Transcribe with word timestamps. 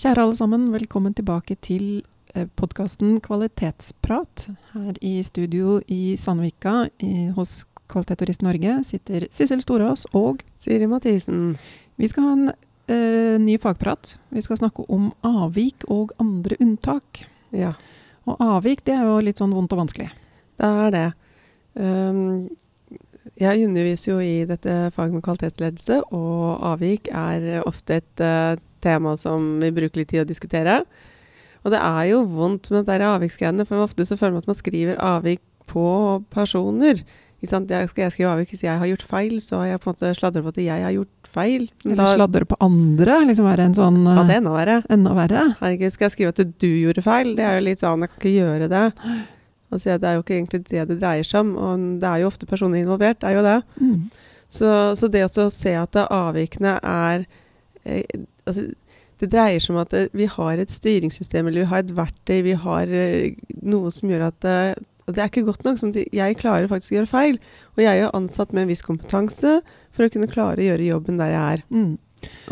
Kjære 0.00 0.22
alle 0.22 0.32
sammen, 0.32 0.62
velkommen 0.72 1.12
tilbake 1.12 1.58
til 1.60 1.98
podkasten 2.56 3.18
Kvalitetsprat. 3.20 4.46
Her 4.72 4.94
i 5.04 5.18
studio 5.20 5.74
i 5.92 6.14
Sandvika 6.16 6.86
i, 7.04 7.26
hos 7.36 7.66
Kvalitet 7.92 8.22
og 8.24 8.46
Norge 8.46 8.78
sitter 8.88 9.26
Sissel 9.28 9.60
Storås 9.60 10.06
og 10.16 10.40
Siri 10.56 10.88
Mathisen. 10.88 11.58
Vi 12.00 12.08
skal 12.08 12.24
ha 12.24 12.32
en 12.32 12.46
eh, 12.48 13.36
ny 13.44 13.58
fagprat. 13.60 14.14
Vi 14.32 14.40
skal 14.40 14.62
snakke 14.62 14.86
om 14.88 15.10
avvik 15.20 15.84
og 15.92 16.16
andre 16.16 16.56
unntak. 16.64 17.20
Ja, 17.52 17.74
Og 18.24 18.40
avvik 18.40 18.86
det 18.88 18.96
er 18.96 19.04
jo 19.04 19.20
litt 19.20 19.36
sånn 19.36 19.52
vondt 19.52 19.76
og 19.76 19.82
vanskelig. 19.82 20.08
det 20.56 20.72
er 20.86 20.96
det. 20.96 21.04
Um, 21.74 22.48
jeg 23.36 23.68
underviser 23.68 24.14
jo 24.14 24.18
i 24.24 24.48
dette 24.48 24.80
faget 24.96 25.12
med 25.12 25.28
kvalitetsledelse, 25.28 26.00
og 26.08 26.64
avvik 26.72 27.12
er 27.12 27.60
ofte 27.68 28.00
et 28.00 28.24
eh, 28.24 28.56
tema 28.82 29.16
som 29.20 29.58
vi 29.62 29.70
bruker 29.70 30.00
litt 30.02 30.08
tid 30.12 30.24
å 30.24 30.28
diskutere. 30.28 30.80
Og 31.64 31.72
det 31.74 31.80
er 31.84 32.04
jo 32.12 32.22
vondt 32.24 32.70
med 32.72 32.86
det 32.86 32.94
der 32.98 33.06
avviksgreiene, 33.10 33.66
for 33.68 33.84
ofte 33.84 34.06
så 34.08 34.16
føler 34.16 34.38
man 34.38 34.44
at 34.44 34.52
man 34.52 34.56
skriver 34.60 34.96
avvik 34.96 35.40
på 35.70 35.86
personer. 36.32 37.02
Skal 37.40 37.64
jeg 37.68 37.88
skrive 38.12 38.30
avvik 38.34 38.50
hvis 38.52 38.62
jeg 38.66 38.76
har 38.80 38.88
gjort 38.90 39.04
feil, 39.08 39.38
så 39.40 39.60
har 39.62 39.66
jeg 39.74 39.80
på 39.80 39.90
en 39.90 39.94
måte 39.96 40.14
sladret 40.18 40.44
på 40.44 40.52
at 40.52 40.60
jeg 40.60 40.82
har 40.84 40.92
gjort 40.92 41.28
feil. 41.32 41.68
Men 41.84 41.92
Eller 41.94 42.04
da- 42.04 42.16
sladre 42.18 42.44
på 42.50 42.56
andre. 42.60 43.18
Liksom 43.28 43.46
være 43.48 43.64
en 43.70 43.74
sånn 43.78 44.00
Ja, 44.04 44.20
eh, 44.20 44.26
det 44.26 44.34
er 44.34 44.40
enda 44.40 44.50
verre. 44.56 44.78
enda 44.90 45.12
verre. 45.14 45.44
Herregud, 45.60 45.92
skal 45.92 46.08
jeg 46.08 46.12
skrive 46.16 46.28
at 46.34 46.58
du 46.58 46.66
gjorde 46.68 47.02
feil? 47.02 47.34
Det 47.36 47.44
er 47.44 47.60
jo 47.60 47.64
litt 47.64 47.80
sånn, 47.80 48.00
jeg 48.00 48.10
kan 48.10 48.18
ikke 48.20 48.34
gjøre 48.40 48.68
det. 48.68 48.92
Altså, 49.72 50.00
det 50.00 50.04
er 50.10 50.14
jo 50.18 50.22
ikke 50.24 50.36
egentlig 50.36 50.64
det 50.68 50.88
det 50.88 50.98
dreier 51.00 51.22
seg 51.24 51.40
om, 51.40 51.56
og 51.56 52.00
det 52.00 52.08
er 52.10 52.18
jo 52.20 52.26
ofte 52.32 52.46
personer 52.50 52.82
involvert, 52.82 53.20
det 53.20 53.28
er 53.30 53.36
jo 53.36 53.42
det. 53.46 53.62
Mm. 53.80 54.10
Så, 54.50 54.70
så 54.98 55.08
det 55.08 55.22
å 55.30 55.50
se 55.54 55.74
at 55.78 55.92
avvikene 56.10 56.80
er 56.82 57.24
eh, 57.86 58.02
altså, 58.50 58.66
Det 59.20 59.28
dreier 59.34 59.60
seg 59.60 59.74
om 59.74 59.80
at 59.82 59.92
eh, 59.92 60.06
vi 60.16 60.26
har 60.32 60.60
et 60.62 60.70
styringssystem, 60.72 61.46
eller 61.50 61.60
vi 61.66 61.70
har 61.72 61.82
et 61.82 61.90
verktøy, 61.96 62.38
vi 62.46 62.54
har 62.56 62.88
eh, 62.88 63.34
noe 63.62 63.90
som 63.92 64.08
gjør 64.08 64.22
at 64.30 64.46
eh, 64.48 64.74
og 65.06 65.14
det 65.16 65.22
er 65.24 65.28
ikke 65.32 65.42
godt 65.48 65.64
nok. 65.66 65.76
sånn 65.80 65.90
at 65.90 66.12
jeg 66.14 66.36
klarer 66.38 66.68
faktisk 66.70 66.92
å 66.92 66.96
gjøre 67.00 67.10
feil. 67.10 67.38
Og 67.74 67.80
jeg 67.82 67.90
er 67.90 68.02
jo 68.04 68.10
ansatt 68.14 68.52
med 68.54 68.62
en 68.62 68.68
viss 68.70 68.82
kompetanse 68.86 69.56
for 69.90 70.06
å 70.06 70.10
kunne 70.12 70.28
klare 70.30 70.62
å 70.62 70.66
gjøre 70.68 70.86
jobben 70.86 71.18
der 71.18 71.32
jeg 71.34 71.56
er. 71.58 71.62
Mm. 71.74 71.98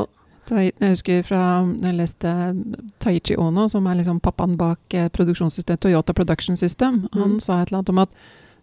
Og- 0.02 0.08
Jeg 0.50 0.72
husker 0.80 1.22
fra 1.28 1.40
jeg 1.82 1.94
leste 1.94 2.32
Taichi 3.04 3.36
Ono, 3.38 3.68
som 3.68 3.86
er 3.86 3.94
liksom 4.00 4.18
pappaen 4.24 4.56
bak 4.58 4.80
eh, 4.96 5.08
produksjonssystemet 5.12 5.80
Toyota 5.84 6.12
Production 6.16 6.56
System. 6.56 7.06
Han 7.12 7.34
Mm. 7.36 7.40
sa 7.40 7.60
et 7.62 7.68
eller 7.68 7.78
annet 7.78 7.90
om 7.90 7.98
at 7.98 8.08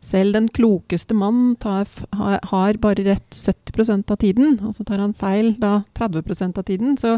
selv 0.01 0.35
den 0.35 0.47
klokeste 0.53 1.15
mann 1.17 1.55
tar, 1.61 1.87
har, 2.13 2.77
bare 2.81 3.05
rett 3.07 3.35
70% 3.35 4.11
av 4.11 4.19
tiden, 4.21 4.59
og 4.61 4.75
så 4.75 4.85
tar 4.85 5.01
han 5.01 5.15
feil 5.17 5.55
da 5.59 5.83
30% 5.97 6.59
av 6.61 6.67
tiden. 6.67 6.97
Så 6.97 7.17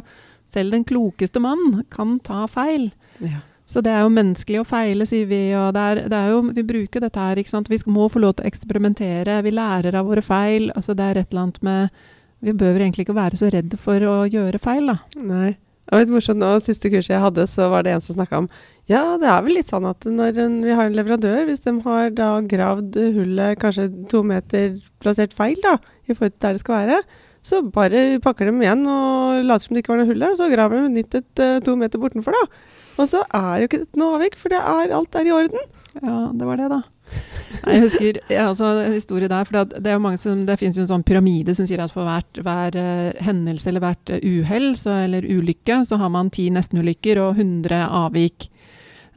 selv 0.51 0.71
den 0.71 0.85
klokeste 0.87 1.41
mann 1.43 1.83
kan 1.91 2.19
ta 2.23 2.45
feil. 2.47 2.91
Ja. 3.19 3.43
Så 3.67 3.81
det 3.83 3.91
er 3.91 4.05
jo 4.05 4.13
menneskelig 4.15 4.61
å 4.61 4.67
feile, 4.67 5.05
sier 5.05 5.27
vi. 5.27 5.41
og 5.59 5.73
det 5.75 5.81
er, 5.83 6.01
det 6.07 6.17
er 6.17 6.29
jo, 6.31 6.41
Vi 6.55 6.63
bruker 6.63 7.03
dette 7.03 7.19
her. 7.19 7.35
ikke 7.35 7.51
sant? 7.51 7.69
Vi 7.69 7.79
må 7.91 8.07
få 8.07 8.21
lov 8.23 8.37
til 8.37 8.45
å 8.45 8.47
eksperimentere. 8.47 9.41
Vi 9.43 9.51
lærer 9.51 9.95
av 9.99 10.07
våre 10.07 10.23
feil. 10.23 10.71
altså 10.71 10.95
Det 10.95 11.03
er 11.03 11.17
et 11.17 11.31
eller 11.31 11.41
annet 11.41 11.61
med 11.61 11.89
Vi 12.39 12.53
behøver 12.53 12.85
egentlig 12.85 13.07
ikke 13.07 13.17
være 13.17 13.35
så 13.35 13.49
redde 13.51 13.77
for 13.77 13.99
å 13.99 14.23
gjøre 14.29 14.59
feil, 14.59 14.87
da. 14.87 14.97
Nei. 15.17 15.57
Og 15.91 16.01
et 16.01 16.09
morsomt 16.11 16.43
og 16.43 16.61
Siste 16.63 16.89
kurset 16.91 17.15
jeg 17.15 17.23
hadde, 17.23 17.47
så 17.47 17.69
var 17.71 17.83
det 17.83 17.95
en 17.95 18.01
som 18.01 18.15
snakka 18.15 18.43
om 18.43 18.49
ja, 18.87 19.03
det 19.19 19.27
er 19.27 19.43
vel 19.43 19.57
litt 19.59 19.67
sånn 19.67 19.87
at 19.89 20.05
når 20.07 20.37
en, 20.45 20.57
vi 20.63 20.75
har 20.75 20.87
en 20.87 20.95
leverandør, 20.95 21.45
hvis 21.49 21.63
de 21.65 21.73
har 21.83 22.11
da 22.15 22.29
gravd 22.47 22.95
hullet 23.17 23.59
kanskje 23.59 23.89
to 24.11 24.21
meter 24.23 24.77
plassert 25.03 25.35
feil 25.35 25.59
da, 25.63 25.75
i 26.07 26.15
forhold 26.15 26.37
til 26.37 26.43
der 26.45 26.55
det 26.55 26.63
skal 26.63 26.77
være, 26.81 27.01
så 27.47 27.61
bare 27.63 28.19
pakker 28.23 28.49
de 28.49 28.55
igjen 28.63 28.87
og 28.91 29.43
later 29.45 29.67
som 29.67 29.75
det 29.75 29.83
ikke 29.83 29.93
var 29.93 30.01
noe 30.01 30.09
hull 30.09 30.23
der, 30.23 30.33
og 30.33 30.39
så 30.39 30.49
graver 30.51 30.83
de 30.83 30.95
nytt 30.97 31.17
et 31.19 31.43
uh, 31.43 31.59
to 31.63 31.75
meter 31.79 32.01
bortenfor, 32.01 32.35
da. 32.35 32.75
Og 32.97 33.09
så 33.11 33.21
er 33.27 33.49
det 33.53 33.61
jo 33.61 33.69
ikke 33.69 33.99
noe 34.01 34.17
avvik, 34.17 34.37
for 34.39 34.51
det 34.51 34.59
er, 34.59 34.93
alt 34.97 35.15
er 35.15 35.27
i 35.27 35.35
orden. 35.35 35.73
Ja, 36.01 36.17
det 36.33 36.47
var 36.47 36.59
det, 36.59 36.69
da. 36.73 36.79
Jeg 37.67 37.83
husker 37.85 38.17
jeg 38.19 38.39
har 38.41 38.49
også 38.49 38.71
en 38.81 38.95
historie 38.95 39.29
der. 39.31 39.45
for 39.47 39.63
det, 39.63 39.93
mange 40.01 40.19
som, 40.19 40.41
det 40.45 40.57
finnes 40.59 40.75
jo 40.75 40.83
en 40.83 40.89
sånn 40.89 41.05
pyramide 41.07 41.55
som 41.55 41.67
sier 41.69 41.79
at 41.83 41.93
for 41.93 42.07
hvert, 42.07 42.41
hver 42.43 42.75
uh, 42.75 43.23
hendelse 43.23 43.69
eller 43.71 43.83
hvert 43.85 44.11
uh, 44.11 44.19
uhell 44.23 44.73
eller 44.97 45.27
ulykke, 45.27 45.83
så 45.87 45.99
har 46.01 46.11
man 46.11 46.31
ti 46.33 46.49
nestenulykker 46.51 47.21
og 47.21 47.39
100 47.39 47.85
avvik. 47.85 48.49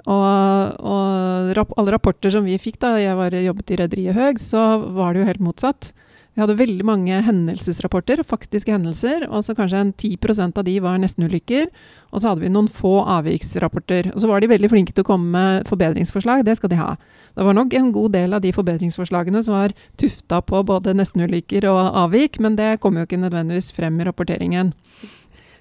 Og, 0.07 0.77
og 0.81 1.51
rap 1.59 1.73
alle 1.79 1.97
rapporter 1.97 2.33
som 2.33 2.47
vi 2.47 2.57
fikk 2.61 2.81
da 2.83 2.95
jeg 3.01 3.17
var, 3.19 3.35
jobbet 3.35 3.73
i 3.75 3.81
Rederiet 3.83 4.17
Høg, 4.17 4.41
så 4.43 4.63
var 4.97 5.13
det 5.13 5.23
jo 5.23 5.31
helt 5.31 5.45
motsatt. 5.45 5.93
Vi 6.31 6.45
hadde 6.45 6.55
veldig 6.61 6.85
mange 6.87 7.17
hendelsesrapporter, 7.27 8.23
faktiske 8.23 8.71
hendelser, 8.71 9.25
og 9.29 9.43
så 9.45 9.55
kanskje 9.59 9.81
en 9.83 9.91
10% 9.93 10.61
av 10.61 10.65
de 10.65 10.77
var 10.81 11.01
nestenulykker. 11.03 11.67
Og 12.15 12.23
så 12.23 12.31
hadde 12.31 12.45
vi 12.45 12.53
noen 12.55 12.69
få 12.71 13.01
avviksrapporter. 13.03 14.13
Og 14.15 14.23
så 14.23 14.31
var 14.31 14.41
de 14.41 14.51
veldig 14.53 14.71
flinke 14.71 14.95
til 14.95 15.03
å 15.05 15.09
komme 15.11 15.35
med 15.35 15.67
forbedringsforslag, 15.69 16.45
det 16.47 16.55
skal 16.61 16.71
de 16.71 16.79
ha. 16.79 16.95
Det 17.35 17.47
var 17.47 17.59
nok 17.59 17.75
en 17.75 17.91
god 17.95 18.15
del 18.15 18.39
av 18.39 18.45
de 18.45 18.55
forbedringsforslagene 18.55 19.43
som 19.47 19.59
var 19.59 19.75
tufta 20.01 20.41
på 20.47 20.63
både 20.71 20.95
nestenulykker 20.99 21.67
og 21.71 21.99
avvik, 22.07 22.39
men 22.43 22.57
det 22.59 22.79
kom 22.83 22.99
jo 22.99 23.07
ikke 23.07 23.21
nødvendigvis 23.21 23.73
frem 23.75 23.99
i 24.01 24.07
rapporteringen. 24.07 24.73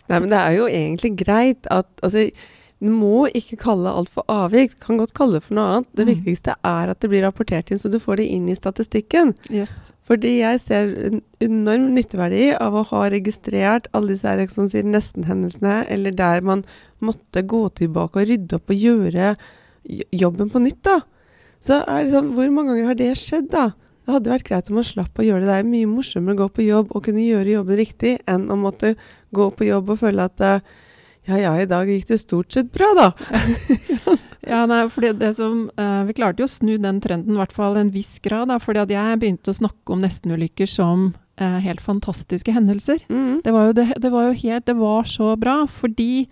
Nei, 0.10 0.18
men 0.18 0.30
det 0.30 0.40
er 0.40 0.56
jo 0.58 0.70
egentlig 0.70 1.16
greit 1.20 1.70
at 1.70 1.90
altså, 2.06 2.30
du 2.80 2.88
må 2.96 3.28
ikke 3.36 3.58
kalle 3.60 3.92
alt 3.92 4.10
for 4.10 4.24
avvik. 4.32 4.72
Du 4.80 4.86
kan 4.86 4.98
godt 5.02 5.14
kalle 5.18 5.34
det 5.40 5.44
for 5.44 5.56
noe 5.58 5.66
annet. 5.68 5.88
Det 5.96 6.06
Mm. 6.08 6.12
viktigste 6.16 6.56
er 6.64 6.90
at 6.90 7.00
det 7.02 7.10
blir 7.10 7.24
rapportert 7.26 7.72
inn, 7.72 7.78
så 7.80 7.92
du 7.92 8.00
får 8.00 8.18
det 8.18 8.28
inn 8.32 8.48
i 8.48 8.56
statistikken. 8.56 9.34
Yes. 9.52 9.92
Fordi 10.08 10.40
jeg 10.40 10.60
ser 10.62 10.88
en 11.10 11.22
enorm 11.42 11.94
nytteverdi 11.94 12.56
av 12.60 12.74
å 12.74 12.86
ha 12.88 13.10
registrert 13.10 13.88
alle 13.94 14.08
disse 14.16 14.24
her, 14.26 14.48
som 14.48 14.70
sier 14.70 14.84
nesten-hendelsene, 14.84 15.86
eller 15.90 16.12
der 16.12 16.42
man 16.42 16.64
måtte 17.02 17.44
gå 17.46 17.70
tilbake 17.76 18.16
og 18.24 18.28
rydde 18.28 18.54
opp 18.56 18.70
og 18.70 18.76
gjøre 18.80 19.36
jobben 20.14 20.50
på 20.50 20.62
nytt, 20.64 20.82
da. 20.84 21.02
Så 21.62 21.82
er 21.86 22.06
det 22.06 22.14
sånn, 22.14 22.34
hvor 22.36 22.50
mange 22.54 22.72
ganger 22.74 22.86
har 22.94 22.96
det 23.00 23.12
skjedd, 23.20 23.50
da? 23.52 23.70
Det 24.06 24.14
hadde 24.16 24.32
vært 24.32 24.48
greit 24.48 24.70
om 24.72 24.76
man 24.80 24.88
slapp 24.88 25.20
å 25.20 25.26
gjøre 25.26 25.44
det. 25.44 25.50
Det 25.52 25.58
er 25.60 25.70
mye 25.70 25.86
morsommere 25.92 26.36
å 26.38 26.42
gå 26.48 26.50
på 26.56 26.66
jobb 26.66 26.94
og 26.96 27.04
kunne 27.06 27.22
gjøre 27.28 27.52
jobben 27.60 27.78
riktig, 27.78 28.20
enn 28.26 28.48
å 28.50 28.58
måtte 28.58 28.96
gå 29.36 29.50
på 29.54 29.68
jobb 29.68 29.90
og 29.94 30.00
føle 30.00 30.24
at 30.26 30.42
eh, 30.42 30.60
ja, 31.30 31.38
ja, 31.40 31.54
i 31.62 31.70
dag 31.70 31.90
gikk 31.90 32.10
det 32.10 32.20
stort 32.24 32.52
sett 32.56 32.74
bra, 32.76 32.92
da. 32.98 33.12
Ja, 34.50 34.64
nei, 34.66 34.86
fordi 34.90 35.12
det 35.20 35.34
som, 35.38 35.68
uh, 35.78 36.04
Vi 36.08 36.16
klarte 36.18 36.42
jo 36.42 36.48
å 36.48 36.52
snu 36.52 36.78
den 36.82 37.02
trenden, 37.04 37.36
i 37.36 37.42
hvert 37.42 37.54
fall 37.54 37.78
en 37.78 37.92
viss 37.94 38.18
grad. 38.24 38.50
Da, 38.50 38.58
fordi 38.62 38.82
at 38.82 38.94
jeg 38.94 39.20
begynte 39.22 39.52
å 39.52 39.58
snakke 39.60 39.94
om 39.94 40.02
nestenulykker 40.02 40.70
som 40.70 41.12
uh, 41.42 41.60
helt 41.62 41.84
fantastiske 41.84 42.54
hendelser. 42.56 43.04
Mm. 43.12 43.42
Det 43.46 43.54
var, 43.54 43.70
jo, 43.70 43.76
det, 43.78 43.86
det 44.02 44.14
var 44.14 44.30
jo 44.30 44.38
helt 44.42 44.66
Det 44.66 44.78
var 44.80 45.06
så 45.10 45.36
bra, 45.40 45.60
fordi 45.70 46.30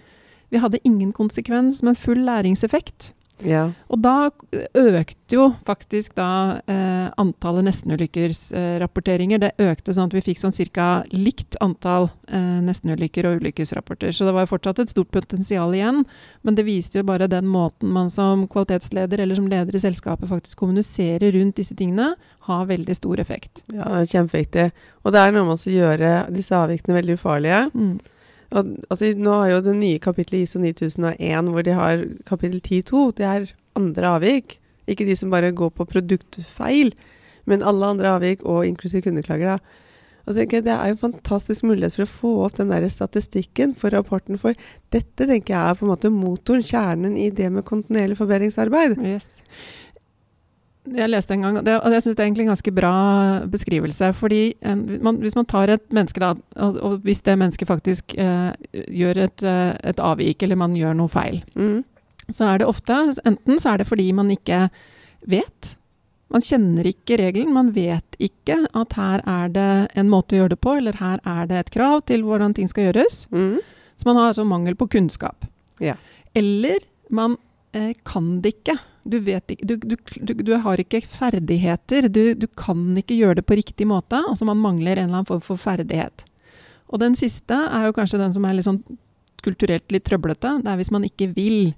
vi 0.50 0.64
hadde 0.64 0.82
ingen 0.88 1.12
konsekvens, 1.12 1.84
men 1.84 2.00
full 2.00 2.24
læringseffekt. 2.26 3.12
Ja. 3.46 3.68
Og 3.94 4.00
da 4.02 4.30
økte 4.78 5.36
jo 5.36 5.48
faktisk 5.68 6.16
da 6.18 6.60
eh, 6.70 7.10
antallet 7.22 7.68
nestenulykkesrapporteringer. 7.68 9.42
Eh, 9.42 9.44
det 9.48 9.70
økte 9.70 9.94
sånn 9.94 10.10
at 10.10 10.16
vi 10.18 10.24
fikk 10.26 10.42
sånn 10.42 10.56
ca. 10.74 11.04
likt 11.14 11.60
antall 11.62 12.10
eh, 12.32 12.58
nestenulykker 12.66 13.30
og 13.30 13.42
ulykkesrapporter. 13.42 14.16
Så 14.16 14.26
det 14.26 14.34
var 14.38 14.50
fortsatt 14.50 14.82
et 14.82 14.94
stort 14.94 15.12
potensial 15.14 15.76
igjen, 15.76 16.04
men 16.42 16.58
det 16.58 16.66
viste 16.68 17.00
jo 17.02 17.08
bare 17.08 17.30
den 17.30 17.48
måten 17.52 17.94
man 17.94 18.10
som 18.14 18.48
kvalitetsleder 18.50 19.22
eller 19.22 19.38
som 19.38 19.50
leder 19.52 19.76
i 19.76 19.84
selskapet 19.84 20.32
faktisk 20.32 20.58
kommuniserer 20.58 21.32
rundt 21.38 21.60
disse 21.60 21.78
tingene, 21.78 22.16
har 22.48 22.68
veldig 22.70 22.96
stor 22.96 23.20
effekt. 23.20 23.64
ja, 23.74 23.84
det 23.84 24.06
er 24.06 24.14
kjempeviktig. 24.14 24.70
Og 25.04 25.14
det 25.14 25.22
er 25.22 25.34
noe 25.36 25.50
med 25.50 25.60
å 25.60 25.74
gjøre 25.74 26.14
disse 26.34 26.56
avvikene 26.56 26.96
veldig 27.02 27.18
ufarlige. 27.20 27.66
Mm. 27.74 27.98
Altså, 28.52 29.12
nå 29.18 29.34
har 29.42 29.52
jo 29.52 29.64
det 29.66 29.76
nye 29.76 30.00
kapittelet 30.00 30.46
ISO 30.46 30.62
9001 30.64 31.52
hvor 31.52 31.66
de 31.68 31.76
har 31.76 32.06
kapittel 32.30 32.62
10.2. 32.62 33.02
Det 33.18 33.28
er 33.28 33.50
andre 33.76 34.14
avvik. 34.18 34.58
Ikke 34.88 35.08
de 35.08 35.18
som 35.20 35.34
bare 35.34 35.52
går 35.52 35.74
på 35.76 35.88
produktfeil, 35.90 36.94
men 37.46 37.64
alle 37.64 37.92
andre 37.92 38.14
avvik, 38.16 38.46
og 38.48 38.66
inklusiv 38.68 39.04
kundeklager. 39.04 39.58
da. 39.58 39.84
Og 40.28 40.36
tenker 40.36 40.58
jeg 40.58 40.66
Det 40.66 40.74
er 40.74 40.88
jo 40.88 40.98
en 40.98 41.06
fantastisk 41.14 41.64
mulighet 41.64 41.96
for 41.96 42.04
å 42.04 42.12
få 42.12 42.32
opp 42.46 42.58
den 42.58 42.72
der 42.72 42.88
statistikken 42.92 43.74
for 43.76 43.96
rapporten. 43.96 44.40
For 44.40 44.56
dette 44.92 45.28
tenker 45.28 45.54
jeg 45.54 45.70
er 45.72 45.78
på 45.80 45.86
en 45.86 45.94
måte 45.94 46.12
motoren, 46.12 46.64
kjernen 46.64 47.16
i 47.18 47.30
det 47.30 47.48
med 47.52 47.64
kontinuerlig 47.64 48.18
forbedringsarbeid. 48.20 48.98
Yes. 49.00 49.42
Jeg 50.96 51.10
leste 51.10 51.34
en 51.36 51.44
gang, 51.44 51.58
og 51.60 51.94
jeg 51.94 52.04
syns 52.04 52.16
det 52.16 52.22
er 52.22 52.28
egentlig 52.28 52.46
en 52.46 52.54
ganske 52.54 52.74
bra 52.76 52.94
beskrivelse. 53.52 54.14
fordi 54.14 54.56
en, 54.62 55.00
man, 55.04 55.18
Hvis 55.18 55.36
man 55.36 55.46
tar 55.46 55.70
et 55.70 55.84
menneske, 55.92 56.20
da, 56.20 56.34
og, 56.56 56.78
og 56.82 56.98
hvis 57.04 57.22
det 57.22 57.38
mennesket 57.38 57.68
faktisk 57.68 58.16
eh, 58.18 58.52
gjør 58.72 59.24
et, 59.26 59.44
eh, 59.44 59.76
et, 59.84 60.00
avvik, 60.00 60.44
eller 60.44 60.56
man 60.56 60.76
gjør 60.76 60.94
noe 60.94 61.08
feil, 61.08 61.44
mm. 61.56 61.84
så 62.30 62.54
er 62.54 62.58
det 62.58 62.68
ofte 62.68 62.94
Enten 63.26 63.60
så 63.60 63.74
er 63.74 63.78
det 63.78 63.88
fordi 63.88 64.12
man 64.12 64.32
ikke 64.32 64.70
vet. 65.28 65.76
Man 66.30 66.44
kjenner 66.44 66.88
ikke 66.88 67.18
regelen. 67.20 67.54
Man 67.54 67.72
vet 67.76 68.18
ikke 68.20 68.66
at 68.76 68.94
her 69.00 69.24
er 69.26 69.50
det 69.50 69.72
en 69.96 70.10
måte 70.12 70.36
å 70.36 70.44
gjøre 70.44 70.56
det 70.56 70.62
på, 70.64 70.78
eller 70.80 71.00
her 71.00 71.20
er 71.26 71.48
det 71.48 71.58
et 71.60 71.74
krav 71.74 72.04
til 72.08 72.24
hvordan 72.28 72.54
ting 72.54 72.68
skal 72.68 72.90
gjøres. 72.90 73.26
Mm. 73.32 73.60
Så 73.98 74.08
man 74.08 74.20
har 74.20 74.32
altså 74.32 74.46
mangel 74.48 74.76
på 74.76 74.90
kunnskap. 74.92 75.48
Ja. 75.80 75.96
Eller 76.36 76.84
man 77.10 77.38
eh, 77.74 77.94
kan 78.06 78.42
det 78.42 78.58
ikke. 78.58 78.78
Du, 79.08 79.18
vet 79.24 79.54
ikke 79.54 79.68
du, 79.68 79.76
du, 79.88 80.34
du, 80.44 80.54
har 80.64 80.82
ikke 80.84 81.02
ferdigheter. 81.08 82.10
Du, 82.12 82.48
kan 82.60 82.82
ikke 83.00 83.18
gjøre 83.18 83.40
det 83.42 83.48
på 83.48 83.58
riktig 83.60 83.88
måte. 83.90 84.20
Altså 84.20 84.48
man 84.48 84.62
mangler 84.62 84.98
en 84.98 85.08
eller 85.08 85.22
annen 85.22 85.30
form 85.30 85.44
for 85.44 85.62
ferdighet. 85.62 86.26
Og 86.88 87.02
den 87.04 87.18
siste 87.20 87.56
er 87.56 87.88
jo 87.88 87.96
kanskje 87.96 88.22
den 88.22 88.36
som 88.36 88.46
er 88.48 88.56
litt 88.56 88.68
sånn 88.68 88.84
kulturelt 89.46 89.92
litt 89.94 90.06
trøblete. 90.08 90.58
Det 90.64 90.72
er 90.72 90.80
hvis 90.80 90.94
man 90.94 91.06
ikke 91.08 91.30
vil. 91.36 91.74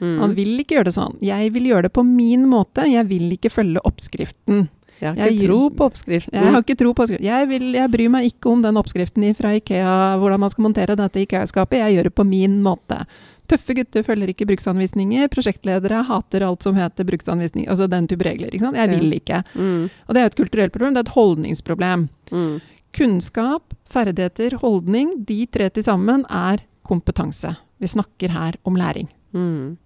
Mm. 0.00 0.16
Man 0.20 0.34
vil 0.36 0.56
ikke 0.60 0.78
gjøre 0.78 0.90
det 0.90 0.96
sånn. 0.96 1.18
Jeg 1.24 1.52
vil 1.54 1.68
gjøre 1.70 1.88
det 1.88 1.94
på 1.96 2.04
min 2.06 2.48
måte. 2.50 2.86
Jeg 2.88 3.08
vil 3.08 3.30
ikke 3.36 3.52
følge 3.52 3.84
oppskriften. 3.88 4.66
Jeg 4.96 5.12
har 5.12 5.28
ikke 5.28 5.42
jeg, 5.42 5.48
tro 5.50 5.60
på 5.76 5.86
oppskriften. 5.90 6.36
Jeg 6.38 6.52
har 6.54 6.62
ikke 6.64 6.76
tro 6.80 6.92
på 6.96 7.04
oppskriften. 7.04 7.26
Jeg, 7.26 7.48
vil, 7.50 7.66
jeg, 7.76 7.92
bryr 7.92 8.12
meg 8.12 8.28
ikke 8.30 8.52
om 8.52 8.62
den 8.64 8.80
oppskriften 8.80 9.26
fra 9.36 9.52
Ikea, 9.58 9.96
hvordan 10.20 10.40
man 10.40 10.52
skal 10.52 10.64
montere 10.64 10.96
dette 10.96 11.24
Ikea-skapet. 11.26 11.82
Jeg 11.82 11.98
gjør 11.98 12.08
det 12.08 12.14
på 12.16 12.24
min 12.28 12.62
måte. 12.64 13.02
Tøffe 13.50 13.76
gutter 13.78 14.04
følger 14.06 14.32
ikke 14.32 14.48
bruksanvisninger. 14.48 15.28
Prosjektledere 15.32 16.02
hater 16.08 16.46
alt 16.46 16.66
som 16.66 16.78
heter 16.78 17.06
bruksanvisninger. 17.08 17.70
Altså 17.70 17.88
den 17.90 18.08
type 18.10 18.26
regler. 18.26 18.50
ikke 18.52 18.64
sant? 18.64 18.78
Jeg 18.80 18.90
vil 18.92 19.12
ikke. 19.18 19.42
Mm. 19.54 19.88
Og 20.06 20.14
det 20.14 20.22
er 20.22 20.32
et 20.32 20.38
kulturelt 20.38 20.74
problem. 20.74 20.94
Det 20.94 21.04
er 21.04 21.08
et 21.08 21.16
holdningsproblem. 21.16 22.08
Mm. 22.32 22.60
Kunnskap, 22.96 23.74
ferdigheter, 23.92 24.56
holdning, 24.62 25.12
de 25.28 25.44
tre 25.52 25.68
til 25.70 25.84
sammen 25.84 26.24
er 26.32 26.64
kompetanse. 26.86 27.54
Vi 27.78 27.90
snakker 27.90 28.32
her 28.32 28.56
om 28.64 28.78
læring. 28.78 29.10
Mm. 29.36 29.76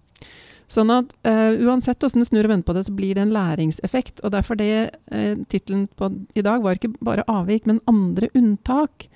Sånn 0.71 0.91
at 0.93 1.09
uh, 1.27 1.51
uansett 1.67 1.99
hvordan 1.99 2.23
du 2.23 2.27
snur 2.29 2.47
og 2.47 2.53
vender 2.53 2.67
på 2.67 2.75
det, 2.77 2.85
så 2.87 2.93
blir 2.95 3.17
det 3.17 3.25
en 3.25 3.33
læringseffekt. 3.35 4.21
Og 4.23 4.31
derfor 4.31 4.59
det 4.59 4.71
uh, 5.11 5.35
tittelen 5.51 5.89
på 5.99 6.07
i 6.37 6.43
dag 6.45 6.63
var 6.63 6.79
ikke 6.79 6.93
bare 7.03 7.27
avvik, 7.27 7.67
men 7.67 7.81
andre 7.91 8.31
unntak. 8.37 9.09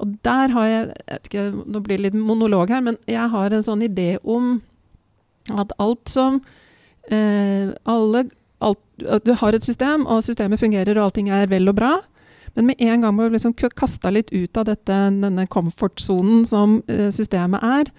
Og 0.00 0.16
der 0.24 0.52
har 0.54 0.66
jeg, 0.66 0.84
jeg 1.08 1.24
ikke, 1.24 1.46
Nå 1.66 1.80
blir 1.80 1.98
det 1.98 2.10
litt 2.10 2.18
monolog 2.18 2.70
her, 2.72 2.80
men 2.84 2.98
jeg 3.10 3.28
har 3.34 3.52
en 3.52 3.64
sånn 3.66 3.84
idé 3.84 4.16
om 4.22 4.60
at 5.50 5.74
alt 5.82 6.10
som 6.10 6.40
eh, 7.10 7.72
alle 7.84 8.28
alt, 8.62 8.80
Du 9.26 9.32
har 9.34 9.52
et 9.52 9.64
system, 9.64 10.06
og 10.06 10.22
systemet 10.22 10.60
fungerer, 10.60 10.96
og 10.96 11.10
allting 11.10 11.28
er 11.34 11.50
vel 11.50 11.68
og 11.68 11.76
bra. 11.80 11.96
Men 12.54 12.68
med 12.68 12.80
en 12.80 13.02
gang 13.02 13.14
man 13.16 13.32
liksom 13.32 13.54
kasta 13.54 14.12
litt 14.12 14.30
ut 14.32 14.56
av 14.56 14.68
dette, 14.68 14.98
denne 15.22 15.46
comfort-sonen 15.50 16.44
som 16.46 16.82
eh, 16.86 17.10
systemet 17.10 17.64
er, 17.64 17.90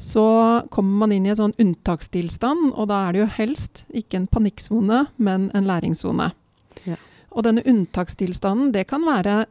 så 0.00 0.64
kommer 0.72 1.04
man 1.04 1.12
inn 1.12 1.26
i 1.28 1.32
en 1.34 1.38
sånn 1.38 1.56
unntakstilstand, 1.60 2.72
og 2.72 2.88
da 2.88 3.02
er 3.04 3.12
det 3.12 3.20
jo 3.20 3.30
helst 3.36 3.82
ikke 3.92 4.22
en 4.22 4.30
panikksone, 4.32 5.04
men 5.20 5.50
en 5.54 5.68
læringssone. 5.68 6.30
Ja. 6.88 6.96
Og 7.30 7.44
denne 7.44 7.64
unntakstilstanden, 7.68 8.72
det 8.72 8.86
kan 8.90 9.04
være 9.04 9.44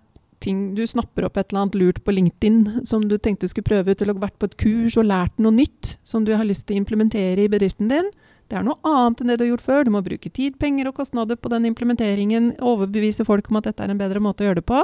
ting 0.44 0.74
Du 0.76 0.86
snapper 0.88 1.28
opp 1.28 1.38
et 1.38 1.52
eller 1.52 1.66
annet 1.66 1.78
lurt 1.80 2.02
på 2.06 2.16
LinkedIn 2.16 2.86
som 2.88 3.06
du 3.08 3.18
tenkte 3.18 3.48
du 3.48 3.52
skulle 3.54 3.70
prøve 3.70 3.94
ut, 3.94 4.02
eller 4.02 4.18
vært 4.20 4.40
på 4.40 4.50
et 4.50 4.58
kurs 4.60 4.98
og 5.00 5.08
lært 5.10 5.36
noe 5.42 5.56
nytt 5.56 5.98
som 6.04 6.26
du 6.26 6.34
har 6.36 6.48
lyst 6.48 6.68
til 6.68 6.78
å 6.78 6.84
implementere 6.84 7.46
i 7.46 7.52
bedriften 7.52 7.92
din. 7.92 8.12
Det 8.50 8.58
er 8.58 8.66
noe 8.66 8.80
annet 8.88 9.22
enn 9.22 9.30
det 9.30 9.38
du 9.38 9.46
har 9.46 9.52
gjort 9.54 9.68
før. 9.68 9.86
Du 9.86 9.94
må 9.94 10.02
bruke 10.06 10.32
tid, 10.34 10.58
penger 10.62 10.90
og 10.90 10.98
kostnader 10.98 11.38
på 11.38 11.52
den 11.54 11.68
implementeringen. 11.70 12.56
Overbevise 12.66 13.26
folk 13.28 13.52
om 13.52 13.60
at 13.60 13.70
dette 13.70 13.86
er 13.86 13.94
en 13.94 14.00
bedre 14.02 14.24
måte 14.24 14.42
å 14.42 14.50
gjøre 14.50 14.64
det 14.64 14.70
på. 14.70 14.82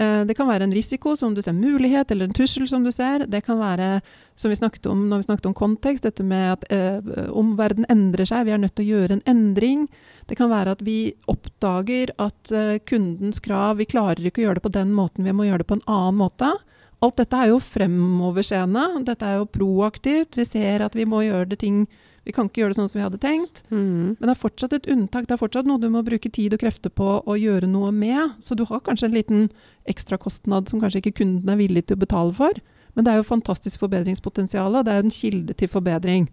Eh, 0.00 0.24
det 0.24 0.34
kan 0.34 0.48
være 0.48 0.64
en 0.64 0.72
risiko 0.72 1.12
som 1.16 1.34
du 1.36 1.42
ser 1.44 1.52
mulighet, 1.52 2.10
eller 2.10 2.30
en 2.30 2.36
tussel, 2.36 2.64
som 2.68 2.84
du 2.84 2.92
ser. 2.92 3.26
Det 3.28 3.42
kan 3.44 3.58
være, 3.60 4.00
som 4.36 4.48
vi 4.48 4.56
snakket 4.56 4.86
om 4.88 5.08
når 5.10 5.20
vi 5.20 5.28
snakket 5.28 5.48
om 5.50 5.56
kontekst, 5.58 6.06
dette 6.06 6.24
med 6.24 6.54
at 6.54 6.64
eh, 6.72 7.28
om 7.36 7.52
verden 7.58 7.84
endrer 7.92 8.28
seg, 8.28 8.46
vi 8.48 8.54
er 8.56 8.62
nødt 8.62 8.78
til 8.78 8.86
å 8.86 8.94
gjøre 8.94 9.18
en 9.18 9.26
endring. 9.28 9.84
Det 10.30 10.38
kan 10.38 10.48
være 10.52 10.72
at 10.78 10.84
vi 10.86 11.12
oppdager 11.28 12.14
at 12.22 12.52
eh, 12.54 12.78
kundens 12.86 13.42
krav 13.44 13.80
Vi 13.80 13.88
klarer 13.90 14.24
ikke 14.24 14.40
å 14.40 14.48
gjøre 14.48 14.60
det 14.60 14.68
på 14.68 14.76
den 14.78 14.94
måten, 14.96 15.26
vi 15.26 15.36
må 15.36 15.48
gjøre 15.48 15.64
det 15.64 15.70
på 15.72 15.80
en 15.80 15.88
annen 15.90 16.20
måte. 16.22 16.54
Alt 17.00 17.16
dette 17.20 17.36
er 17.36 17.52
jo 17.52 17.60
fremoverseende. 17.64 19.02
Dette 19.08 19.24
er 19.24 19.38
jo 19.40 19.48
proaktivt. 19.48 20.36
Vi 20.36 20.44
ser 20.44 20.84
at 20.84 20.96
vi 20.96 21.06
må 21.08 21.22
gjøre 21.24 21.48
det 21.52 21.60
ting 21.62 21.86
Vi 22.28 22.34
kan 22.36 22.50
ikke 22.50 22.62
gjøre 22.62 22.74
det 22.74 22.78
sånn 22.80 22.90
som 22.92 22.98
vi 23.00 23.04
hadde 23.06 23.20
tenkt. 23.22 23.62
Mm. 23.72 24.16
Men 24.18 24.26
det 24.26 24.32
er 24.34 24.40
fortsatt 24.42 24.74
et 24.76 24.88
unntak. 24.92 25.26
Det 25.28 25.34
er 25.36 25.40
fortsatt 25.40 25.68
noe 25.68 25.80
du 25.80 25.88
må 25.92 26.02
bruke 26.04 26.28
tid 26.32 26.52
og 26.54 26.60
krefter 26.62 26.92
på 26.92 27.20
å 27.24 27.36
gjøre 27.38 27.70
noe 27.70 27.88
med. 27.96 28.36
Så 28.44 28.56
du 28.58 28.66
har 28.68 28.82
kanskje 28.84 29.08
en 29.08 29.16
liten 29.16 29.46
ekstrakostnad 29.88 30.68
som 30.68 30.82
kanskje 30.82 31.00
ikke 31.00 31.16
kunden 31.22 31.48
er 31.48 31.60
villig 31.60 31.86
til 31.88 31.96
å 31.96 32.02
betale 32.04 32.36
for. 32.36 32.60
Men 32.94 33.06
det 33.06 33.12
er 33.12 33.20
jo 33.20 33.30
fantastisk 33.30 33.80
forbedringspotensial, 33.80 34.74
og 34.74 34.84
det 34.84 34.92
er 34.92 35.00
jo 35.00 35.06
en 35.06 35.14
kilde 35.14 35.56
til 35.56 35.70
forbedring. 35.70 36.28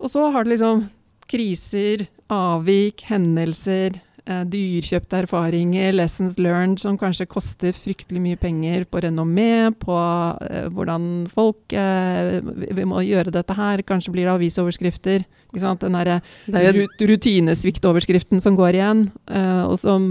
Og 0.00 0.10
så 0.12 0.26
har 0.32 0.44
det 0.44 0.56
liksom 0.56 0.86
kriser, 1.30 2.06
avvik, 2.32 3.04
hendelser, 3.08 4.00
eh, 4.26 4.42
dyrkjøpte 4.50 5.22
erfaringer, 5.22 5.94
lessons 5.96 6.36
learned 6.40 6.80
som 6.82 6.98
kanskje 7.00 7.28
koster 7.30 7.76
fryktelig 7.76 8.22
mye 8.22 8.40
penger 8.40 8.84
på 8.90 9.02
renommé, 9.04 9.70
på 9.82 9.96
eh, 10.50 10.68
hvordan 10.74 11.26
folk 11.32 11.72
eh, 11.72 12.42
Vi 12.76 12.86
må 12.88 13.02
gjøre 13.06 13.34
dette 13.34 13.56
her. 13.56 13.82
Kanskje 13.86 14.14
blir 14.14 14.28
det 14.28 14.34
avisoverskrifter. 14.34 15.26
Den 15.56 15.96
derre 15.96 16.20
rutinesviktoverskriften 17.00 18.42
som 18.42 18.58
går 18.58 18.76
igjen, 18.76 19.06
eh, 19.30 19.64
og 19.64 19.78
som, 19.80 20.08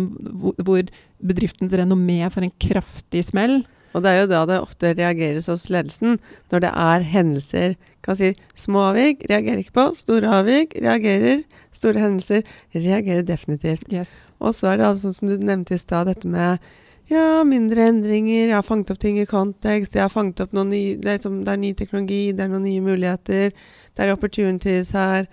hvor 0.57 0.83
bedriftens 1.21 1.75
renommé 1.75 2.23
får 2.31 2.47
en 2.47 2.55
kraftig 2.61 3.25
smell. 3.29 3.61
Og 3.95 4.03
det 4.03 4.11
er 4.11 4.21
jo 4.23 4.31
da 4.31 4.41
det 4.49 4.59
ofte 4.59 4.91
reageres 4.97 5.47
hos 5.47 5.69
ledelsen, 5.71 6.17
når 6.51 6.65
det 6.65 6.71
er 6.71 7.05
hendelser. 7.13 7.75
Kan 8.03 8.17
si 8.19 8.33
små 8.59 8.89
avvik, 8.89 9.23
reagerer 9.31 9.61
ikke 9.63 9.77
på. 9.77 9.85
Store 9.95 10.33
avvik, 10.41 10.75
reagerer. 10.83 11.45
Store 11.75 11.99
hendelser, 11.99 12.47
reagerer 12.73 13.25
definitivt. 13.27 13.85
Yes. 13.91 14.31
Og 14.39 14.55
så 14.55 14.71
er 14.71 14.81
det 14.81 14.89
altså 14.93 15.11
som 15.15 15.29
du 15.29 15.37
nevnte 15.37 15.75
i 15.75 15.81
stad, 15.81 16.07
dette 16.09 16.29
med 16.31 16.63
ja, 17.11 17.43
mindre 17.45 17.89
endringer, 17.91 18.47
jeg 18.47 18.55
har 18.55 18.65
fanget 18.65 18.95
opp 18.95 19.01
ting 19.01 19.19
i 19.21 19.27
kontekst, 19.29 19.93
jeg 19.93 20.07
har 20.07 20.13
fanget 20.13 20.41
opp 20.41 20.55
noen 20.57 20.71
nye 20.73 20.95
det 20.97 21.11
er, 21.11 21.19
liksom, 21.19 21.43
det 21.45 21.53
er 21.53 21.61
ny 21.61 21.73
teknologi, 21.77 22.21
det 22.33 22.45
er 22.45 22.49
noen 22.49 22.65
nye 22.65 22.85
muligheter, 22.85 23.51
det 23.95 24.05
er 24.05 24.13
opportunities 24.15 24.89
her. 24.95 25.29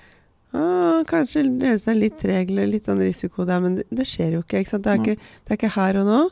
Ah, 0.52 1.00
kanskje 1.08 1.46
ledelsen 1.46 1.94
er 1.94 1.96
litt 1.96 2.24
regler, 2.28 2.68
litt 2.68 2.90
sånn 2.90 3.00
risiko 3.00 3.46
der, 3.48 3.62
men 3.64 3.80
det, 3.80 3.86
det, 3.88 4.04
skjer 4.08 4.36
jo 4.36 4.42
ikke. 4.44 4.60
ikke? 4.66 4.82
Det 4.84 4.92
er, 4.92 5.00
ikke, 5.00 5.16
det 5.16 5.54
er 5.54 5.60
ikke 5.60 5.76
her 5.78 6.00
og 6.02 6.08
nå. 6.10 6.22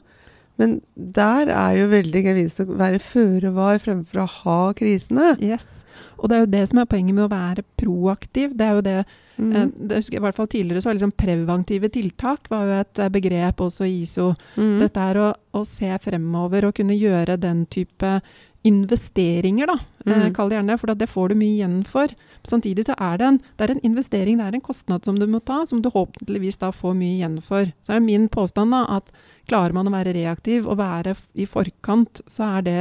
Men 0.60 0.74
der 0.92 1.48
er 1.48 1.78
jo 1.78 1.86
veldig 1.88 2.20
gevinst 2.26 2.60
å 2.60 2.66
være 2.68 3.00
føre 3.00 3.54
var 3.56 3.80
fremfor 3.80 4.20
å 4.20 4.28
ha 4.34 4.58
krisene. 4.76 5.32
Yes. 5.40 5.86
Og 6.18 6.28
det 6.28 6.36
er 6.36 6.44
jo 6.44 6.50
det 6.52 6.64
som 6.68 6.82
er 6.82 6.90
poenget 6.90 7.16
med 7.16 7.24
å 7.30 7.32
være 7.32 7.64
proaktiv. 7.80 8.52
Det 8.58 8.66
er 8.66 8.76
jo 8.76 8.84
det, 8.84 8.98
mm. 9.40 9.56
eh, 9.56 9.72
det 9.90 10.02
I 10.12 10.22
hvert 10.22 10.36
fall 10.36 10.50
tidligere 10.50 10.82
så 10.82 10.90
var 10.90 10.98
liksom 10.98 11.16
preventive 11.18 11.90
tiltak 11.92 12.50
var 12.52 12.68
jo 12.68 12.78
et 12.82 13.02
eh, 13.02 13.12
begrep 13.12 13.64
også 13.66 13.88
i 13.88 13.96
ISO. 14.02 14.30
Mm. 14.56 14.76
Dette 14.84 15.08
er 15.12 15.20
å, 15.20 15.32
å, 15.56 15.64
se 15.66 15.90
fremover 16.04 16.68
og 16.68 16.76
kunne 16.78 16.98
gjøre 16.98 17.38
den 17.40 17.64
type 17.72 18.18
investeringer, 18.66 19.70
da. 19.70 19.78
Eh, 20.04 20.26
mm. 20.26 20.34
Kall 20.36 20.52
det 20.52 20.60
gjerne 20.60 20.78
for 20.80 20.94
det 20.94 21.08
får 21.10 21.32
du 21.32 21.40
mye 21.40 21.56
igjen 21.56 21.80
for. 21.88 22.12
Samtidig 22.48 22.86
så 22.88 22.96
er 22.96 23.18
det, 23.20 23.26
en, 23.26 23.40
det 23.56 23.66
er 23.66 23.74
en 23.74 23.82
investering, 23.88 24.38
det 24.40 24.46
er 24.46 24.56
en 24.56 24.64
kostnad 24.64 25.04
som 25.04 25.18
du 25.20 25.26
må 25.28 25.42
ta, 25.44 25.62
som 25.68 25.82
du 25.84 25.90
håpentligvis 25.92 26.60
da 26.60 26.72
får 26.72 26.96
mye 26.96 27.18
igjen 27.18 27.40
for. 27.44 27.72
Så 27.84 27.94
er 27.94 28.00
det 28.00 28.08
min 28.08 28.30
påstand 28.32 28.76
da 28.76 28.86
at 29.00 29.12
Klarer 29.50 29.74
man 29.74 29.88
å 29.88 29.94
være 29.94 30.14
reaktiv 30.14 30.68
og 30.68 30.78
være 30.78 31.16
i 31.40 31.46
forkant, 31.48 32.22
så 32.30 32.58
er 32.58 32.66
det 32.66 32.80